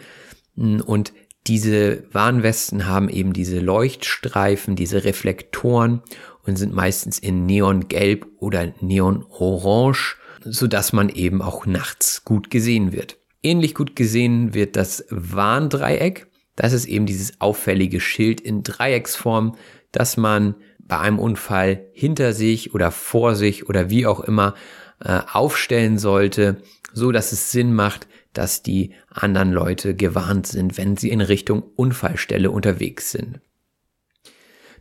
[0.56, 1.12] Und
[1.46, 6.02] diese Warnwesten haben eben diese Leuchtstreifen, diese Reflektoren
[6.46, 12.92] und sind meistens in Neongelb oder Neonorange, so dass man eben auch nachts gut gesehen
[12.92, 13.16] wird.
[13.42, 16.26] Ähnlich gut gesehen wird das Warndreieck.
[16.56, 19.56] Das ist eben dieses auffällige Schild in Dreiecksform,
[19.92, 24.54] das man bei einem Unfall hinter sich oder vor sich oder wie auch immer
[25.02, 26.62] äh, aufstellen sollte,
[26.92, 31.62] so dass es Sinn macht, dass die anderen Leute gewarnt sind, wenn sie in Richtung
[31.76, 33.40] Unfallstelle unterwegs sind.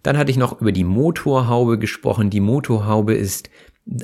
[0.04, 2.30] Dann hatte ich noch über die Motorhaube gesprochen.
[2.30, 3.50] Die Motorhaube ist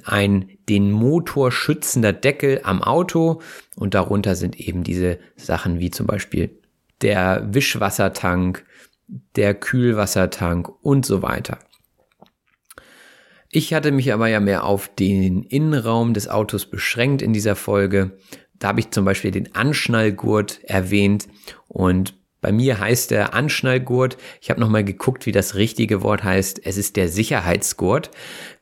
[0.04, 3.42] ein den Motor schützender Deckel am Auto
[3.76, 6.60] und darunter sind eben diese Sachen wie zum Beispiel
[7.02, 8.66] der Wischwassertank,
[9.36, 11.60] der Kühlwassertank und so weiter.
[13.52, 18.18] Ich hatte mich aber ja mehr auf den Innenraum des Autos beschränkt in dieser Folge.
[18.60, 21.28] Da habe ich zum Beispiel den Anschnallgurt erwähnt
[21.68, 24.18] und Bei mir heißt der Anschnallgurt.
[24.40, 26.64] Ich habe nochmal geguckt, wie das richtige Wort heißt.
[26.64, 28.12] Es ist der Sicherheitsgurt.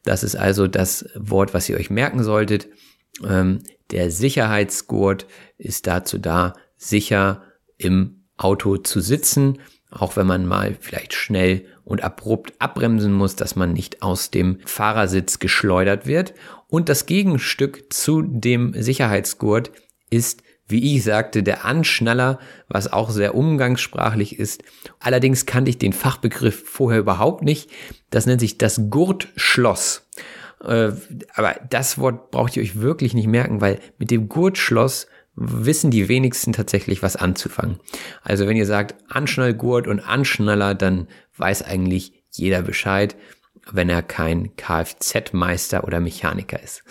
[0.05, 2.69] Das ist also das Wort, was ihr euch merken solltet.
[3.27, 3.59] Ähm,
[3.91, 5.27] der Sicherheitsgurt
[5.57, 7.43] ist dazu da, sicher
[7.77, 9.59] im Auto zu sitzen,
[9.91, 14.59] auch wenn man mal vielleicht schnell und abrupt abbremsen muss, dass man nicht aus dem
[14.63, 16.33] Fahrersitz geschleudert wird.
[16.73, 19.69] Und das Gegenstück zu dem Sicherheitsgurt
[20.09, 24.63] ist, wie ich sagte, der Anschnaller, was auch sehr umgangssprachlich ist.
[24.97, 27.69] Allerdings kannte ich den Fachbegriff vorher überhaupt nicht.
[28.09, 30.09] Das nennt sich das Gurtschloss.
[30.63, 30.93] Äh,
[31.35, 35.05] aber das Wort braucht ihr euch wirklich nicht merken, weil mit dem Gurtschloss
[35.35, 37.77] wissen die wenigsten tatsächlich was anzufangen.
[38.23, 41.07] Also wenn ihr sagt Anschnallgurt und Anschnaller, dann
[41.37, 43.15] weiß eigentlich jeder Bescheid,
[43.71, 46.83] wenn er kein Kfz-Meister oder Mechaniker ist.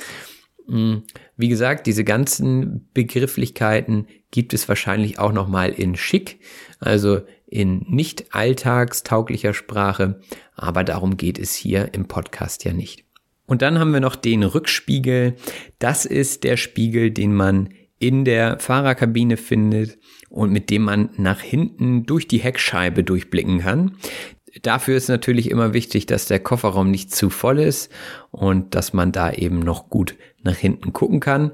[0.66, 1.02] Hm,
[1.36, 6.40] wie gesagt, diese ganzen Begrifflichkeiten gibt es wahrscheinlich auch noch mal in schick,
[6.78, 10.20] also in nicht alltagstauglicher Sprache,
[10.54, 13.04] aber darum geht es hier im Podcast ja nicht.
[13.44, 15.34] Und dann haben wir noch den Rückspiegel.
[15.78, 19.98] Das ist der Spiegel, den man in der Fahrerkabine findet
[20.30, 23.96] und mit dem man nach hinten durch die Heckscheibe durchblicken kann.
[24.60, 27.90] Dafür ist natürlich immer wichtig, dass der Kofferraum nicht zu voll ist
[28.30, 31.52] und dass man da eben noch gut nach hinten gucken kann.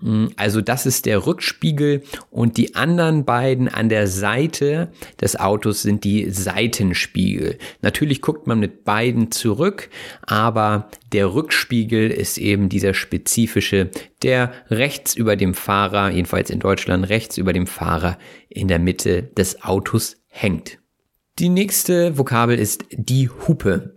[0.00, 5.82] Hm, also das ist der Rückspiegel und die anderen beiden an der Seite des Autos
[5.82, 7.58] sind die Seitenspiegel.
[7.82, 9.90] Natürlich guckt man mit beiden zurück,
[10.22, 13.90] aber der Rückspiegel ist eben dieser spezifische,
[14.22, 18.18] der rechts über dem Fahrer, jedenfalls in Deutschland rechts über dem Fahrer
[18.48, 20.78] in der Mitte des Autos hängt.
[21.38, 23.94] Die nächste Vokabel ist die Hupe.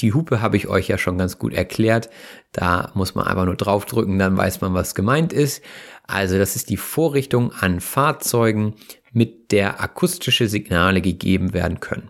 [0.00, 2.08] Die Hupe habe ich euch ja schon ganz gut erklärt.
[2.52, 5.62] Da muss man einfach nur draufdrücken, dann weiß man, was gemeint ist.
[6.06, 8.74] Also das ist die Vorrichtung an Fahrzeugen,
[9.12, 12.08] mit der akustische Signale gegeben werden können.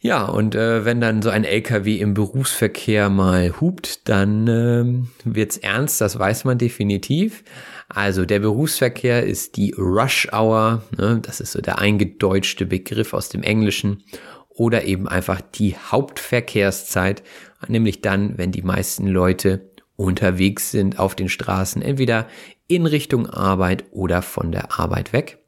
[0.00, 4.84] Ja, und äh, wenn dann so ein LKW im Berufsverkehr mal hupt, dann äh,
[5.24, 7.44] wird's ernst, das weiß man definitiv.
[7.88, 13.28] Also der Berufsverkehr ist die Rush Hour, ne, das ist so der eingedeutschte Begriff aus
[13.28, 14.02] dem Englischen
[14.48, 17.22] oder eben einfach die Hauptverkehrszeit,
[17.68, 22.26] nämlich dann, wenn die meisten Leute unterwegs sind auf den Straßen, entweder
[22.66, 25.38] in Richtung Arbeit oder von der Arbeit weg.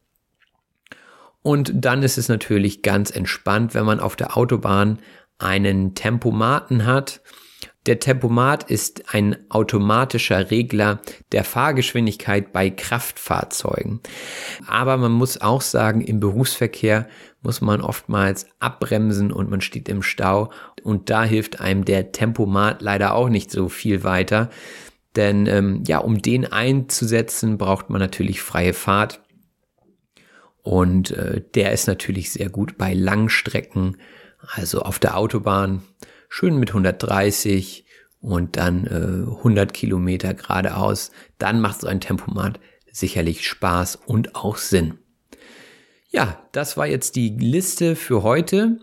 [1.42, 4.98] Und dann ist es natürlich ganz entspannt, wenn man auf der Autobahn
[5.38, 7.20] einen Tempomaten hat,
[7.88, 11.00] der Tempomat ist ein automatischer Regler
[11.32, 14.00] der Fahrgeschwindigkeit bei Kraftfahrzeugen.
[14.66, 17.08] Aber man muss auch sagen, im Berufsverkehr
[17.40, 20.52] muss man oftmals abbremsen und man steht im Stau.
[20.82, 24.50] Und da hilft einem der Tempomat leider auch nicht so viel weiter.
[25.16, 29.22] Denn ähm, ja, um den einzusetzen, braucht man natürlich freie Fahrt.
[30.62, 33.96] Und äh, der ist natürlich sehr gut bei Langstrecken,
[34.54, 35.82] also auf der Autobahn
[36.28, 37.84] schön mit 130
[38.20, 42.60] und dann äh, 100 Kilometer geradeaus, dann macht so ein Tempomat
[42.90, 44.98] sicherlich Spaß und auch Sinn.
[46.10, 48.78] Ja, das war jetzt die Liste für heute.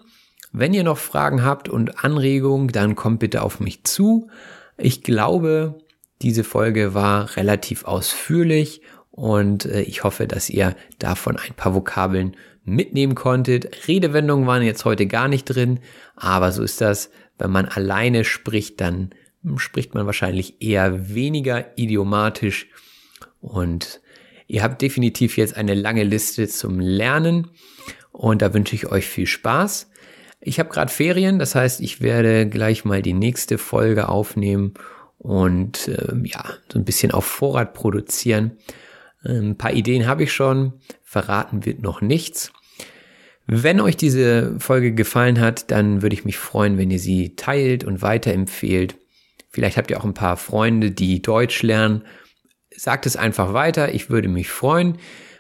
[0.51, 4.29] Wenn ihr noch Fragen habt und Anregungen, dann kommt bitte auf mich zu.
[4.77, 5.79] Ich glaube,
[6.21, 8.81] diese Folge war relativ ausführlich
[9.11, 13.87] und äh, ich hoffe, dass ihr davon ein paar Vokabeln mitnehmen konntet.
[13.87, 15.79] Redewendungen waren jetzt heute gar nicht drin,
[16.15, 19.11] aber so ist das wenn man alleine spricht, dann
[19.57, 22.67] spricht man wahrscheinlich eher weniger idiomatisch
[23.41, 24.01] und
[24.47, 27.49] ihr habt definitiv jetzt eine lange Liste zum Lernen
[28.11, 29.89] und da wünsche ich euch viel Spaß.
[30.39, 34.73] Ich habe gerade Ferien, das heißt, ich werde gleich mal die nächste Folge aufnehmen
[35.17, 38.57] und äh, ja, so ein bisschen auf Vorrat produzieren.
[39.23, 40.73] Ein paar Ideen habe ich schon,
[41.03, 42.51] verraten wird noch nichts.
[43.47, 47.83] Wenn euch diese Folge gefallen hat, dann würde ich mich freuen, wenn ihr sie teilt
[47.83, 48.95] und weiterempfehlt.
[49.49, 52.03] Vielleicht habt ihr auch ein paar Freunde, die Deutsch lernen.
[52.75, 53.93] Sagt es einfach weiter.
[53.93, 54.97] Ich würde mich freuen,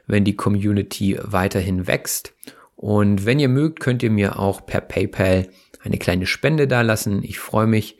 [0.07, 2.33] wenn die Community weiterhin wächst.
[2.75, 5.47] Und wenn ihr mögt, könnt ihr mir auch per PayPal
[5.83, 7.23] eine kleine Spende dalassen.
[7.23, 7.97] Ich freue mich.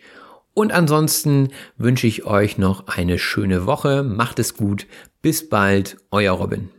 [0.53, 4.03] Und ansonsten wünsche ich euch noch eine schöne Woche.
[4.03, 4.87] Macht es gut.
[5.21, 5.97] Bis bald.
[6.11, 6.69] Euer Robin.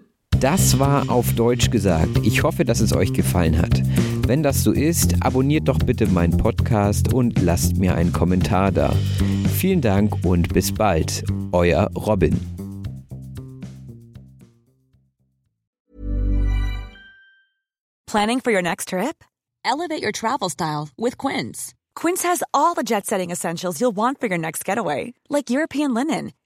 [0.41, 2.18] Das war auf Deutsch gesagt.
[2.22, 3.82] Ich hoffe, dass es euch gefallen hat.
[4.26, 8.93] Wenn das so ist, abonniert doch bitte meinen Podcast und lasst mir einen Kommentar da.
[9.57, 11.24] Vielen Dank und bis bald.
[11.53, 12.39] Euer Robin.
[18.07, 19.24] Planning for your next trip?
[19.64, 21.74] Elevate your travel style with Quince.
[21.95, 25.93] Quince has all the jet setting essentials you'll want for your next getaway, like European
[25.95, 26.32] linen,